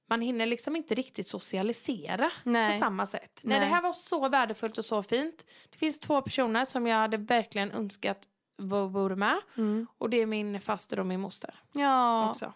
man 0.08 0.20
hinner 0.20 0.46
liksom 0.46 0.76
inte 0.76 0.94
riktigt 0.94 1.26
socialisera 1.28 2.30
Nej. 2.44 2.72
på 2.72 2.84
samma 2.84 3.06
sätt. 3.06 3.40
Nej. 3.42 3.58
Nej. 3.58 3.68
det 3.68 3.74
här 3.74 3.82
var 3.82 3.92
så 3.92 4.28
värdefullt 4.28 4.78
och 4.78 4.84
så 4.84 5.02
fint. 5.02 5.44
Det 5.70 5.78
finns 5.78 6.00
två 6.00 6.22
personer 6.22 6.64
som 6.64 6.86
jag 6.86 6.96
hade 6.96 7.16
verkligen 7.16 7.72
önskat 7.72 8.18
vore 8.58 9.16
med. 9.16 9.40
mm. 9.56 9.86
Och 9.98 10.10
det 10.10 10.16
är 10.16 10.26
min 10.26 10.60
faster 10.60 10.98
och 10.98 11.06
min 11.06 11.20
moster 11.20 11.54
ja. 11.72 12.30
också. 12.30 12.52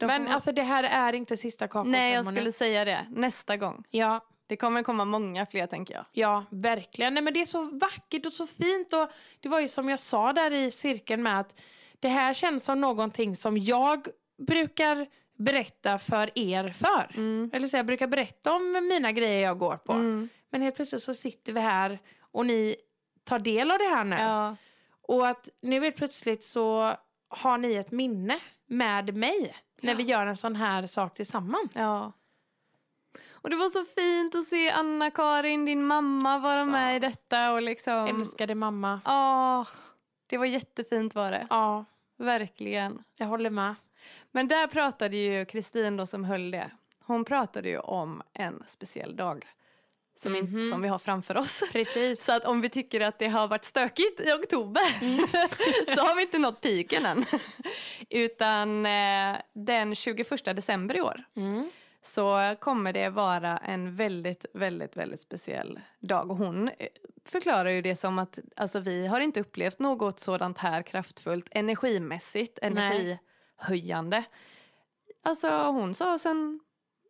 Men 0.00 0.24
vara- 0.24 0.34
alltså 0.34 0.52
det 0.52 0.62
här 0.62 0.84
är 0.84 1.12
inte 1.12 1.36
sista 1.36 1.66
kakaoceremonin. 1.66 2.00
Nej, 2.00 2.12
jag 2.12 2.26
skulle 2.26 2.52
säga 2.52 2.84
det. 2.84 3.06
Nästa 3.10 3.56
gång. 3.56 3.84
Ja, 3.90 4.20
Det 4.52 4.56
kommer 4.56 4.82
komma 4.82 5.04
många 5.04 5.46
fler, 5.46 5.66
tänker 5.66 5.94
jag. 5.94 6.04
ja, 6.12 6.44
verkligen. 6.50 7.14
Nej, 7.14 7.22
men 7.22 7.34
det 7.34 7.40
är 7.40 7.44
så 7.46 7.62
vackert 7.78 8.26
och 8.26 8.32
så 8.32 8.46
fint. 8.46 8.92
Och 8.92 9.08
det 9.40 9.48
var 9.48 9.60
ju 9.60 9.68
som 9.68 9.88
jag 9.88 10.00
sa 10.00 10.32
där 10.32 10.50
i 10.50 10.70
cirkeln 10.70 11.22
med 11.22 11.40
att 11.40 11.60
det 12.00 12.08
här 12.08 12.34
känns 12.34 12.64
som 12.64 12.80
någonting 12.80 13.36
som 13.36 13.58
jag 13.58 14.06
brukar 14.46 15.06
berätta 15.38 15.98
för 15.98 16.30
er 16.38 16.68
för. 16.68 17.14
Mm. 17.14 17.50
Eller 17.52 17.66
så 17.68 17.76
jag 17.76 17.86
brukar 17.86 18.06
berätta 18.06 18.52
om 18.56 18.72
mina 18.90 19.12
grejer 19.12 19.42
jag 19.42 19.58
går 19.58 19.76
på. 19.76 19.92
Mm. 19.92 20.28
Men 20.50 20.62
helt 20.62 20.76
plötsligt 20.76 21.02
så 21.02 21.14
sitter 21.14 21.52
vi 21.52 21.60
här 21.60 21.98
och 22.32 22.46
ni 22.46 22.76
tar 23.24 23.38
del 23.38 23.70
av 23.70 23.78
det 23.78 23.84
här 23.88 24.04
nu. 24.04 24.16
Ja. 24.16 24.56
Och 25.02 25.26
att 25.28 25.48
nu 25.62 25.80
helt 25.80 25.96
plötsligt 25.96 26.42
så 26.42 26.92
har 27.28 27.58
ni 27.58 27.74
ett 27.74 27.90
minne 27.90 28.38
med 28.66 29.16
mig 29.16 29.56
när 29.82 29.92
Ja. 29.92 29.96
vi 29.96 30.02
gör 30.02 30.26
en 30.26 30.36
sån 30.36 30.56
här 30.56 30.86
sak 30.86 31.14
tillsammans. 31.14 31.72
ja. 31.74 32.12
Och 33.32 33.50
det 33.50 33.56
var 33.56 33.68
så 33.68 33.84
fint 33.84 34.34
att 34.34 34.44
se 34.44 34.70
Anna-Karin, 34.70 35.64
din 35.64 35.86
mamma, 35.86 36.38
vara 36.38 36.64
Så. 36.64 36.70
med 36.70 36.96
i 36.96 36.98
detta. 36.98 37.52
Och 37.52 37.62
liksom... 37.62 38.06
Älskade 38.06 38.54
mamma. 38.54 39.00
Ja, 39.04 39.66
det 40.26 40.38
var 40.38 40.46
jättefint 40.46 41.14
var 41.14 41.30
det. 41.30 41.46
Ja, 41.50 41.84
Verkligen. 42.18 43.02
jag 43.16 43.26
håller 43.26 43.50
med. 43.50 43.74
Men 44.30 44.48
där 44.48 44.66
pratade 44.66 45.16
ju 45.16 45.44
Kristin 45.44 45.96
då 45.96 46.06
som 46.06 46.24
höll 46.24 46.50
det. 46.50 46.70
Hon 47.04 47.24
pratade 47.24 47.68
ju 47.68 47.78
om 47.78 48.22
en 48.32 48.62
speciell 48.66 49.16
dag 49.16 49.46
som, 50.16 50.36
inte, 50.36 50.52
Mhm. 50.52 50.70
som 50.70 50.82
vi 50.82 50.88
har 50.88 50.98
framför 50.98 51.36
oss. 51.36 51.62
Precis. 51.72 52.24
Så 52.24 52.32
att 52.32 52.44
om 52.44 52.60
vi 52.60 52.68
tycker 52.68 53.00
att 53.00 53.18
det 53.18 53.28
har 53.28 53.48
varit 53.48 53.64
stökigt 53.64 54.20
i 54.20 54.32
oktober 54.32 54.82
så 55.94 56.00
har 56.00 56.16
vi 56.16 56.22
inte 56.22 56.38
nått 56.38 56.60
piken 56.60 57.06
än. 57.06 57.24
Utan 58.10 58.86
eh, 58.86 59.36
den 59.52 59.94
21 59.94 60.44
december 60.44 60.96
i 60.96 61.00
år 61.00 61.24
Mm. 61.36 61.70
Så 62.02 62.56
kommer 62.60 62.92
det 62.92 63.08
vara 63.08 63.56
en 63.56 63.94
väldigt, 63.94 64.46
väldigt, 64.54 64.96
väldigt 64.96 65.20
speciell 65.20 65.80
dag. 66.00 66.30
Och 66.30 66.36
hon 66.36 66.68
eh, 66.68 66.88
förklarar 67.24 67.70
ju 67.70 67.82
det 67.82 67.96
som 67.96 68.18
att 68.18 68.38
alltså, 68.56 68.80
vi 68.80 69.06
har 69.06 69.20
inte 69.20 69.40
upplevt 69.40 69.78
något 69.78 70.20
sådant 70.20 70.58
här 70.58 70.82
kraftfullt 70.82 71.48
energimässigt, 71.50 72.58
energihöjande. 72.62 74.24
Alltså 75.24 75.48
hon 75.50 75.94
sa 75.94 76.18
sen, 76.18 76.60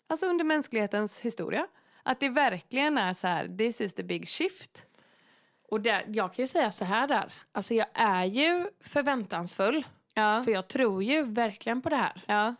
alltså 0.08 0.26
under 0.26 0.44
mänsklighetens 0.44 1.20
historia, 1.20 1.66
att 2.02 2.20
det 2.20 2.28
verkligen 2.28 2.98
är 2.98 3.12
så 3.12 3.26
här, 3.26 3.56
this 3.58 3.80
is 3.80 3.94
the 3.94 4.02
big 4.02 4.28
shift. 4.28 4.86
Och 5.68 5.80
där, 5.80 6.04
jag 6.08 6.34
kan 6.34 6.42
ju 6.42 6.46
säga 6.46 6.70
så 6.70 6.84
här 6.84 7.06
där. 7.08 7.32
Alltså 7.52 7.74
jag 7.74 7.86
är 7.94 8.24
ju 8.24 8.70
förväntansfull. 8.80 9.86
Ja. 10.14 10.42
För 10.44 10.52
jag 10.52 10.68
tror 10.68 11.02
ju 11.02 11.22
verkligen 11.22 11.82
på 11.82 11.88
det 11.88 11.96
här. 11.96 12.22
Ja. 12.26 12.54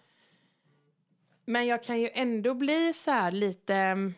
Men 1.45 1.67
jag 1.67 1.83
kan 1.83 2.01
ju 2.01 2.11
ändå 2.15 2.55
bli 2.55 2.93
så 2.93 3.11
här 3.11 3.31
lite... 3.33 4.13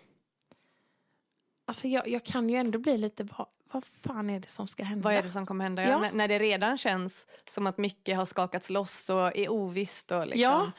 Alltså 1.66 1.88
jag, 1.88 2.08
jag 2.08 2.24
kan 2.24 2.48
ju 2.48 2.56
ändå 2.56 2.78
bli 2.78 2.98
lite... 2.98 3.24
Vad, 3.24 3.46
vad 3.72 3.84
fan 3.84 4.30
är 4.30 4.40
det 4.40 4.48
som 4.48 4.66
ska 4.66 4.84
hända? 4.84 5.04
Vad 5.04 5.14
är 5.14 5.22
det 5.22 5.28
som 5.30 5.46
kommer 5.46 5.64
hända? 5.64 5.84
Ja. 5.88 5.98
När, 5.98 6.12
när 6.12 6.28
det 6.28 6.38
redan 6.38 6.78
känns 6.78 7.26
som 7.48 7.66
att 7.66 7.78
mycket 7.78 8.16
har 8.16 8.24
skakats 8.24 8.70
loss 8.70 9.10
och 9.10 9.36
är 9.36 9.48
ovisst 9.48 10.10
och 10.10 10.26
liksom 10.26 10.40
Ja. 10.40 10.70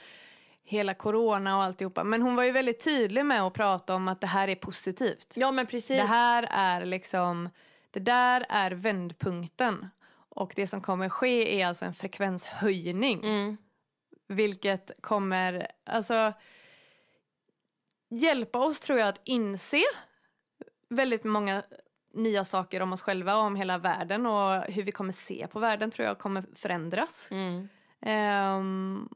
hela 0.63 0.93
corona 0.93 1.57
och 1.57 1.63
alltihopa. 1.63 2.03
Men 2.03 2.21
hon 2.21 2.35
var 2.35 2.43
ju 2.43 2.51
väldigt 2.51 2.83
tydlig 2.83 3.25
med 3.25 3.41
att 3.41 3.53
prata 3.53 3.95
om 3.95 4.07
att 4.07 4.21
det 4.21 4.27
här 4.27 4.47
är 4.47 4.55
positivt. 4.55 5.33
Ja 5.35 5.51
men 5.51 5.67
precis. 5.67 5.97
Det 5.97 6.07
här 6.07 6.47
är 6.51 6.85
liksom, 6.85 7.49
det 7.91 7.99
där 7.99 8.45
är 8.49 8.71
vändpunkten. 8.71 9.89
Och 10.29 10.53
det 10.55 10.67
som 10.67 10.81
kommer 10.81 11.09
ske 11.09 11.61
är 11.61 11.67
alltså 11.67 11.85
en 11.85 11.93
frekvenshöjning. 11.93 13.19
Mm. 13.23 13.57
Vilket 14.27 14.91
kommer, 15.01 15.67
alltså 15.85 16.33
hjälpa 18.09 18.59
oss 18.59 18.79
tror 18.79 18.99
jag 18.99 19.07
att 19.07 19.21
inse 19.23 19.83
väldigt 20.89 21.23
många 21.23 21.63
nya 22.13 22.45
saker 22.45 22.81
om 22.81 22.93
oss 22.93 23.01
själva 23.01 23.35
och 23.35 23.43
om 23.43 23.55
hela 23.55 23.77
världen 23.77 24.25
och 24.25 24.61
hur 24.61 24.83
vi 24.83 24.91
kommer 24.91 25.11
se 25.11 25.47
på 25.47 25.59
världen 25.59 25.91
tror 25.91 26.07
jag 26.07 26.19
kommer 26.19 26.45
förändras. 26.55 27.27
Mm. 27.31 27.67
Ehm, 28.01 29.09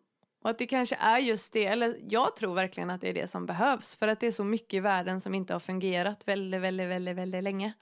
och 0.44 0.50
att 0.50 0.58
det 0.58 0.68
kanske 0.68 0.96
är 0.96 1.20
just 1.20 1.54
det, 1.54 1.66
eller 1.66 1.98
jag 2.10 2.36
tror 2.36 2.56
verkligen 2.56 2.90
att 2.90 3.02
det 3.02 3.10
är 3.10 3.14
det 3.14 3.28
som 3.28 3.46
behövs 3.46 3.96
för 3.96 4.08
att 4.08 4.20
det 4.20 4.28
är 4.28 4.32
så 4.32 4.44
mycket 4.44 4.74
i 4.74 4.80
världen 4.80 5.22
som 5.22 5.36
inte 5.36 5.54
har 5.54 5.60
fungerat 5.60 6.28
väldigt, 6.28 6.62
väldigt, 6.62 6.88
väldigt, 6.90 7.16
väldigt 7.16 7.44
länge. 7.44 7.74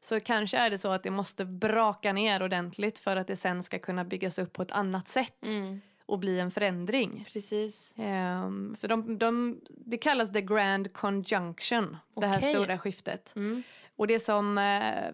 Så 0.00 0.20
kanske 0.20 0.58
är 0.58 0.70
det 0.70 0.78
så 0.78 0.90
att 0.90 1.02
det 1.02 1.10
måste 1.10 1.44
braka 1.44 2.12
ner 2.12 2.42
ordentligt 2.42 2.98
för 2.98 3.16
att 3.16 3.26
det 3.26 3.36
sen 3.36 3.62
ska 3.62 3.78
kunna 3.78 4.04
byggas 4.04 4.38
upp 4.38 4.52
på 4.52 4.62
ett 4.62 4.72
annat 4.72 5.08
sätt 5.08 5.44
Mm. 5.44 5.80
Och 6.06 6.18
bli 6.18 6.40
en 6.40 6.50
förändring. 6.50 7.28
Precis. 7.32 7.94
Ehm, 7.96 8.76
för 8.80 8.88
de, 8.88 9.18
de, 9.18 9.60
det 9.68 9.98
kallas 9.98 10.32
the 10.32 10.40
grand 10.40 10.92
conjunction, 10.92 11.96
det 12.16 12.26
här 12.26 12.40
stora 12.40 12.78
skiftet. 12.78 13.32
Mm. 13.36 13.62
Och 13.96 14.06
det 14.06 14.20
som 14.20 14.58
eh, 14.58 15.04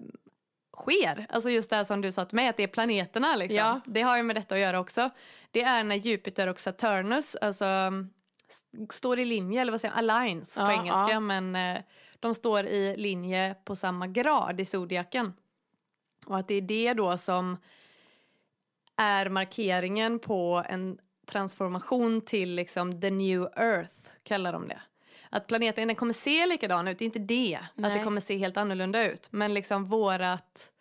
sker, 0.76 1.26
alltså 1.30 1.50
just 1.50 1.70
det 1.70 1.76
här 1.76 1.84
som 1.84 2.00
du 2.00 2.12
sa 2.12 2.24
till 2.24 2.36
mig, 2.36 2.48
att 2.48 2.56
det 2.56 2.62
är 2.62 2.68
planeterna 2.68 3.36
liksom. 3.36 3.56
Ja. 3.56 3.80
Det 3.86 4.02
har 4.02 4.16
ju 4.16 4.22
med 4.22 4.36
detta 4.36 4.54
att 4.54 4.60
göra 4.60 4.80
också. 4.80 5.10
Det 5.50 5.62
är 5.62 5.84
när 5.84 5.96
Jupiter 5.96 6.46
och 6.46 6.60
Saturnus, 6.60 7.36
alltså 7.36 7.66
står 8.90 9.18
i 9.18 9.24
linje, 9.24 9.60
eller 9.60 9.72
vad 9.72 9.80
säger 9.80 9.94
man, 9.94 10.10
aligns 10.10 10.54
på 10.54 10.60
Ja, 10.60 10.72
engelska, 10.72 11.10
ja. 11.10 11.20
men 11.20 11.56
eh, 11.56 11.82
de 12.20 12.34
står 12.34 12.66
i 12.66 12.96
linje 12.96 13.54
på 13.64 13.76
samma 13.76 14.06
grad 14.06 14.60
i 14.60 14.64
zodiaken. 14.64 15.32
Och 16.26 16.38
att 16.38 16.48
det 16.48 16.54
är 16.54 16.60
det 16.60 16.94
då 16.94 17.18
som 17.18 17.56
är 19.00 19.28
markeringen 19.28 20.18
på 20.18 20.64
en 20.68 20.98
transformation 21.26 22.20
till 22.20 22.54
liksom 22.54 23.00
the 23.00 23.10
new 23.10 23.42
earth, 23.56 23.94
kallar 24.22 24.52
de 24.52 24.68
det. 24.68 24.80
Att 25.30 25.46
planeten 25.46 25.88
den 25.88 25.96
kommer 25.96 26.12
se 26.12 26.46
likadan 26.46 26.88
ut, 26.88 27.00
inte 27.00 27.18
det, 27.18 27.58
att 27.62 27.76
Nej. 27.76 27.98
det 27.98 28.04
kommer 28.04 28.20
se 28.20 28.36
helt 28.36 28.56
annorlunda 28.56 29.10
ut. 29.10 29.28
Men 29.30 29.54
liksom 29.54 29.88
vårat 29.88 30.72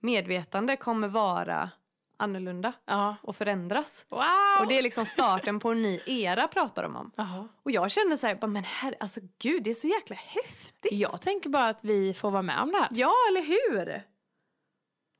medvetande 0.00 0.76
kommer 0.76 1.08
vara 1.08 1.70
annorlunda 2.16 2.72
Ja. 2.86 3.16
och 3.22 3.36
förändras. 3.36 4.06
Wow! 4.08 4.20
Och 4.60 4.68
det 4.68 4.78
är 4.78 4.82
liksom 4.82 5.06
starten 5.06 5.60
på 5.60 5.68
en 5.70 5.82
ny 5.82 6.00
era 6.06 6.48
pratar 6.48 6.82
de 6.82 6.96
om. 6.96 7.10
Jaha. 7.16 7.48
Och 7.62 7.70
jag 7.70 7.90
känner 7.90 8.16
så 8.16 8.26
här, 8.26 8.46
men 8.46 8.64
herre, 8.64 8.94
alltså 9.00 9.20
gud, 9.38 9.62
det 9.62 9.70
är 9.70 9.74
så 9.74 9.88
jäkla 9.88 10.16
häftigt. 10.16 10.92
Jag 10.92 11.20
tänker 11.20 11.50
bara 11.50 11.68
att 11.68 11.84
vi 11.84 12.14
får 12.14 12.30
vara 12.30 12.42
med 12.42 12.60
om 12.60 12.70
det 12.72 12.78
här. 12.78 12.88
Ja, 12.90 13.12
eller 13.30 13.42
hur? 13.42 14.02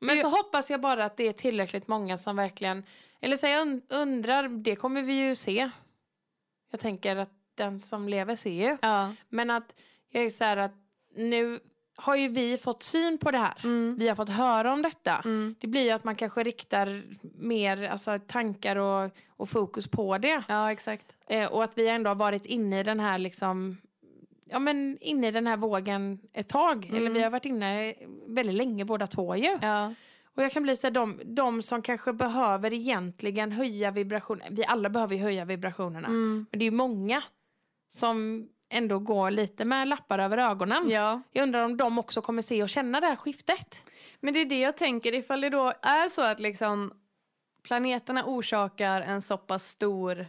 Men 0.01 0.17
Det- 0.17 0.23
så 0.23 0.29
hoppas 0.29 0.71
jag 0.71 0.81
bara 0.81 1.05
att 1.05 1.17
det 1.17 1.29
är 1.29 1.33
tillräckligt 1.33 1.89
många 1.89 2.17
som 2.19 2.37
verkligen... 2.37 2.85
Eller 3.21 3.37
så 3.37 3.47
jag 3.47 3.63
und- 3.69 3.83
undrar, 3.89 4.49
det 4.49 4.77
kommer 4.77 5.03
vi 5.03 5.13
ju 5.13 5.35
se. 5.35 5.71
Jag 6.71 6.81
tänker 6.81 7.17
att 7.17 7.31
den 7.55 7.81
som 7.81 8.09
lever 8.09 8.37
ser 8.37 8.51
ju. 8.71 8.77
Ja. 8.83 9.15
Men 9.29 9.51
att 9.51 9.75
jag 10.11 10.25
är 10.25 10.31
så 10.31 10.45
här 10.45 10.57
att 10.57 10.73
nu 11.17 11.61
har 11.97 12.17
ju 12.17 12.29
vi 12.29 12.59
fått 12.59 12.83
syn 12.83 13.19
på 13.19 13.31
det 13.31 13.39
här. 13.39 13.55
Mm. 13.65 13.97
Vi 13.99 14.09
har 14.09 14.15
fått 14.17 14.29
höra 14.29 14.73
om 14.73 14.83
detta. 14.83 15.17
Mm. 15.25 15.55
Det 15.61 15.67
blir 15.67 15.83
ju 15.83 15.91
att 15.91 16.05
man 16.05 16.17
kanske 16.17 16.43
riktar 16.43 17.03
mer 17.39 17.83
alltså, 17.83 18.19
tankar 18.19 18.77
och, 18.77 19.11
och 19.29 19.49
fokus 19.49 19.87
på 19.87 20.19
det. 20.19 20.43
Ja, 20.49 20.73
exakt. 20.73 21.07
Eh, 21.27 21.53
och 21.53 21.65
att 21.65 21.79
vi 21.79 21.89
ändå 21.89 22.11
har 22.11 22.15
varit 22.15 22.45
inne 22.47 22.81
i 22.81 22.83
den 22.83 23.01
här 23.01 23.19
liksom 23.19 23.77
Ja 24.51 24.59
men 24.59 24.99
inne 25.01 25.29
i 25.29 25.31
den 25.31 25.47
här 25.47 25.57
vågen 25.57 26.19
ett 26.33 26.49
tag. 26.49 26.87
Eller 26.87 27.01
Mm. 27.01 27.13
vi 27.13 27.23
har 27.23 27.31
varit 27.31 27.45
inne 27.45 27.95
väldigt 28.27 28.55
länge 28.57 28.85
båda 28.85 29.07
två 29.07 29.37
ju. 29.37 29.59
Ja. 29.63 29.95
Och 30.35 30.43
jag 30.45 30.53
kan 30.53 30.63
bli 30.63 30.77
så 30.77 30.87
här, 30.87 30.93
de, 30.95 31.21
de 31.25 31.63
som 31.63 31.83
kanske 31.83 32.13
behöver 32.13 32.73
egentligen 32.73 33.53
höja 33.53 33.91
vibrationen. 33.91 34.55
Vi 34.55 34.65
alla 34.65 34.89
behöver 34.89 35.17
höja 35.17 35.45
vibrationerna. 35.45 36.09
Mm. 36.09 36.47
Men 36.51 36.59
det 36.59 36.67
är 36.67 36.71
många 36.71 37.23
som 37.89 38.49
ändå 38.71 38.99
går 38.99 39.31
lite 39.31 39.65
med 39.65 39.89
lappar 39.89 40.19
över 40.19 40.39
ögonen. 40.39 40.91
ja. 40.91 41.23
Jag 41.33 41.43
undrar 41.43 41.63
om 41.65 41.77
de 41.77 41.99
också 41.99 42.23
kommer 42.23 42.43
se 42.43 42.63
och 42.63 42.69
känna 42.69 43.01
det 43.01 43.07
här 43.07 43.17
skiftet. 43.17 43.85
Men 44.21 44.35
det 44.35 44.41
är 44.41 44.45
det 44.47 44.61
jag 44.61 44.77
tänker, 44.77 45.15
ifall 45.15 45.41
det 45.41 45.49
då 45.51 45.73
är 45.83 46.09
så 46.09 46.23
att 46.23 46.41
liksom 46.41 46.93
planeterna 47.63 48.25
orsakar 48.27 49.01
en 49.03 49.23
så 49.23 49.37
pass 49.39 49.69
stor 49.69 50.27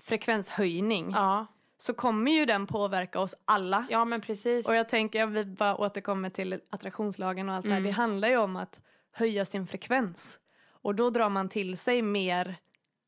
frekvenshöjning 0.00 1.10
Ja, 1.10 1.46
så 1.82 1.94
kommer 1.94 2.32
ju 2.32 2.46
den 2.46 2.66
påverka 2.66 3.20
oss 3.20 3.34
alla. 3.44 3.86
ja 3.90 4.04
men 4.04 4.20
precis. 4.20 4.68
Och 4.68 4.74
jag 4.74 4.88
tänker, 4.88 5.26
vi 5.26 5.44
bara 5.44 5.76
återkommer 5.76 6.30
till 6.30 6.60
attraktionslagen 6.70 7.48
och 7.48 7.54
allt 7.54 7.64
det 7.64 7.70
här, 7.70 7.76
Mm. 7.78 7.86
det 7.90 7.96
handlar 7.96 8.28
ju 8.28 8.36
om 8.36 8.56
att 8.56 8.80
höja 9.12 9.44
sin 9.44 9.66
frekvens. 9.66 10.38
Och 10.82 10.94
då 10.94 11.10
drar 11.10 11.28
man 11.28 11.48
till 11.48 11.78
sig 11.78 12.02
mer 12.02 12.56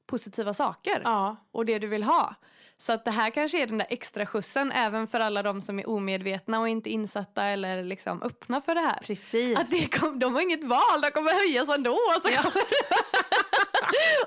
positiva 0.06 0.54
saker 0.54 1.00
Ja, 1.04 1.36
och 1.52 1.66
det 1.66 1.78
du 1.78 1.86
vill 1.86 2.02
ha. 2.02 2.34
Så 2.78 2.92
att 2.92 3.04
det 3.04 3.10
här 3.10 3.30
kanske 3.30 3.62
är 3.62 3.66
den 3.66 3.78
där 3.78 3.86
extra 3.90 4.26
skjutsen 4.26 4.72
även 4.72 5.06
för 5.06 5.20
alla 5.20 5.42
de 5.42 5.60
som 5.60 5.78
är 5.78 5.88
omedvetna 5.88 6.60
och 6.60 6.68
inte 6.68 6.90
insatta 6.90 7.44
eller 7.44 7.82
liksom 7.84 8.22
öppna 8.22 8.60
för 8.60 8.74
det 8.74 8.80
här. 8.80 9.00
precis. 9.06 9.58
Att 9.58 9.68
det 9.68 9.98
kom, 9.98 10.18
de 10.18 10.34
har 10.34 10.42
inget 10.42 10.64
val, 10.64 11.00
de 11.02 11.10
kommer 11.10 11.32
höjas 11.32 11.76
ändå. 11.76 11.90
Och 11.92 12.22
så, 12.22 12.28
kommer, 12.28 12.62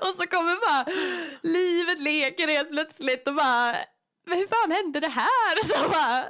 och 0.00 0.14
så 0.18 0.26
kommer 0.26 0.56
bara 0.68 0.86
livet 1.42 1.98
leker 2.00 2.48
helt 2.48 2.70
plötsligt 2.70 3.28
och 3.28 3.34
bara 3.34 3.76
men 4.26 4.38
hur 4.38 4.46
fan 4.46 4.70
hände 4.70 5.00
det 5.00 5.08
här? 5.08 5.64
Så 5.82 5.88
bara, 5.88 6.24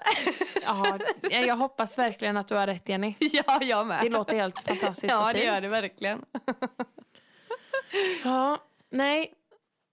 Ja, 1.31 1.39
jag 1.39 1.57
hoppas 1.57 1.99
verkligen 1.99 2.37
att 2.37 2.49
du 2.49 2.55
har 2.55 2.67
rätt 2.67 2.89
Jenny. 2.89 3.15
ja, 3.21 3.59
jag 3.63 3.87
med. 3.87 4.03
Det 4.03 4.09
låter 4.09 4.35
helt 4.37 4.61
fantastiskt 4.63 5.13
ja, 5.13 5.33
det 5.33 5.45
gör 5.45 5.61
det 5.61 5.69
verkligen. 5.69 6.25
Ja, 8.25 8.59
nej. 8.91 9.33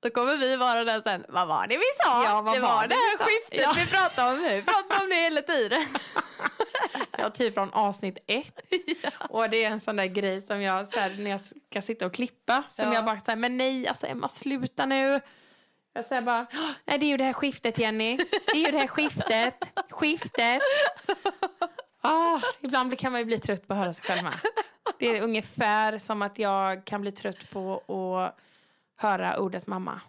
Då 0.04 0.10
kommer 0.10 0.38
vi 0.38 0.56
vara 0.56 0.84
där 0.84 1.02
sen. 1.02 1.26
Vad 1.30 1.48
var 1.48 1.68
det 1.68 1.78
vi 1.78 1.84
sa? 2.04 2.24
Ja, 2.26 2.42
vad 2.42 2.56
det 2.56 2.60
var 2.60 2.70
var 2.76 2.88
det 2.88 2.96
här 2.96 3.18
vi 3.18 3.24
skiftet 3.24 3.62
Ja. 3.62 3.74
vi 3.78 3.86
pratade 3.92 4.32
om 4.32 4.42
nu. 4.42 4.56
Vi 4.56 4.62
pratar 4.62 5.04
om 5.04 5.10
det 5.10 5.16
hela 5.16 5.42
tiden. 5.42 5.86
Ja, 7.18 7.30
typ 7.30 7.54
från 7.54 7.74
avsnitt 7.74 8.18
ett. 8.28 8.60
Och 9.30 9.50
det 9.50 9.64
är 9.64 9.70
en 9.72 9.80
sån 9.80 9.96
där 9.96 10.06
grej 10.06 10.42
som 10.42 10.62
jag, 10.62 10.88
så 10.88 11.00
här, 11.00 11.10
när 11.20 11.32
jag 11.32 11.42
ska 11.42 11.82
sitta 11.82 12.06
och 12.06 12.14
klippa, 12.14 12.64
som 12.68 12.86
Ja. 12.88 12.94
jag 12.94 13.06
bara 13.06 13.20
säger, 13.20 13.36
men 13.36 13.58
nej, 13.58 13.88
alltså 13.88 14.08
Emma, 14.08 14.28
sluta 14.30 14.86
nu. 14.86 15.20
Jag 15.94 16.06
säger 16.06 16.22
bara, 16.22 16.48
"Åh, 16.54 16.70
nej 16.86 16.98
det 17.00 17.06
är 17.06 17.08
ju 17.10 17.18
det 17.18 17.24
här 17.24 17.34
skiftet 17.34 17.78
Jenny. 17.78 18.18
Det 18.46 18.52
är 18.52 18.66
ju 18.66 18.72
det 18.72 18.78
här 18.80 18.88
skiftet. 18.88 19.70
Skiftet. 19.90 20.62
Ah, 22.02 22.40
ibland 22.62 23.00
kan 23.00 23.12
man 23.12 23.22
ju 23.22 23.26
bli 23.26 23.40
trött 23.40 23.68
på 23.68 23.74
att 23.74 23.80
höra 23.80 23.94
sig 23.94 24.06
själv 24.06 24.24
med. 24.24 24.34
Det 25.00 25.08
är 25.18 25.22
ungefär 25.22 25.98
som 25.98 26.22
att 26.22 26.40
jag 26.40 26.86
kan 26.86 27.02
bli 27.02 27.12
trött 27.12 27.50
på 27.52 27.76
att 27.78 28.40
höra 28.98 29.40
ordet 29.40 29.68
mamma. 29.68 30.02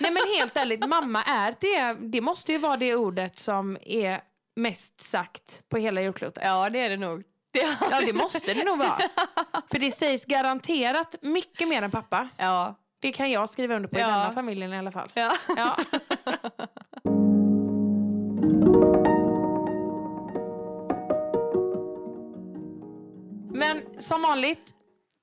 Nej 0.00 0.12
men 0.12 0.22
helt 0.38 0.56
ärligt, 0.56 0.88
mamma 0.88 1.22
är 1.22 1.54
det, 1.60 1.92
det 2.08 2.20
måste 2.20 2.52
ju 2.52 2.58
vara 2.58 2.76
det 2.76 2.94
ordet 2.94 3.38
som 3.38 3.78
är 3.82 4.20
mest 4.56 5.00
sagt 5.00 5.68
på 5.68 5.76
hela 5.78 6.00
jordklotet. 6.00 6.42
Ja, 6.46 6.70
det 6.70 6.78
är 6.78 6.90
det 6.90 6.96
nog. 6.96 7.22
Det 7.50 7.76
Ja, 7.90 8.00
det 8.06 8.12
måste 8.12 8.54
det 8.54 8.64
nog 8.64 8.78
vara. 8.78 8.98
För 9.70 9.78
det 9.78 9.90
sägs 9.92 10.24
garanterat 10.24 11.14
mycket 11.22 11.68
mer 11.68 11.82
än 11.82 11.90
pappa. 11.90 12.28
Ja. 12.36 12.74
Det 13.00 13.12
kan 13.12 13.30
jag 13.30 13.48
skriva 13.48 13.76
under 13.76 13.88
på 13.88 13.96
i 13.96 14.00
Ja. 14.00 14.06
denna 14.06 14.32
familjen 14.32 14.72
i 14.72 14.78
alla 14.78 14.90
fall. 14.92 15.10
ja. 15.14 15.32
Ja. 15.56 15.76
Men 23.52 23.82
som 24.00 24.22
vanligt, 24.22 24.74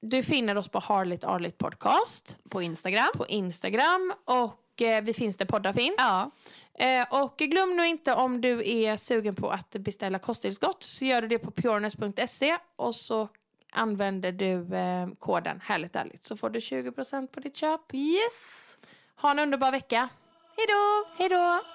du 0.02 0.24
finner 0.24 0.58
oss 0.58 0.68
på 0.68 0.80
Harligt 0.80 1.24
Arligt 1.24 1.58
Podcast 1.58 2.38
På 2.50 2.62
Instagram. 2.62 3.08
på 3.16 3.28
Instagram 3.28 4.14
och 4.26 4.82
eh, 4.82 5.04
vi 5.04 5.14
finns 5.14 5.38
där 5.38 5.46
poddar 5.46 5.74
finns. 5.74 5.96
Ja. 5.98 6.32
Eh, 6.80 7.24
och 7.24 7.38
glöm 7.38 7.76
nu 7.78 7.88
inte 7.88 8.14
om 8.14 8.42
du 8.42 8.70
är 8.72 8.98
sugen 8.98 9.36
på 9.36 9.50
att 9.50 9.72
beställa 9.72 10.20
kosttillskott 10.20 10.84
så 10.84 11.06
gör 11.06 11.22
du 11.22 11.28
det 11.28 11.40
på 11.40 11.52
pureness.se 11.52 12.58
och 12.76 12.96
så 12.96 13.28
använder 13.76 14.32
du 14.32 14.76
eh, 14.76 15.08
koden 15.20 15.60
härligt 15.64 15.96
ärligt 15.96 16.24
så 16.24 16.38
får 16.38 16.50
du 16.50 16.60
20% 16.60 17.28
på 17.28 17.40
ditt 17.40 17.56
köp. 17.56 17.94
Yes. 17.94 18.78
Ha 19.16 19.32
en 19.32 19.40
underbar 19.40 19.72
vecka. 19.72 20.10
Hej 20.58 20.66
då. 20.68 21.06
Hej 21.18 21.30
då! 21.30 21.75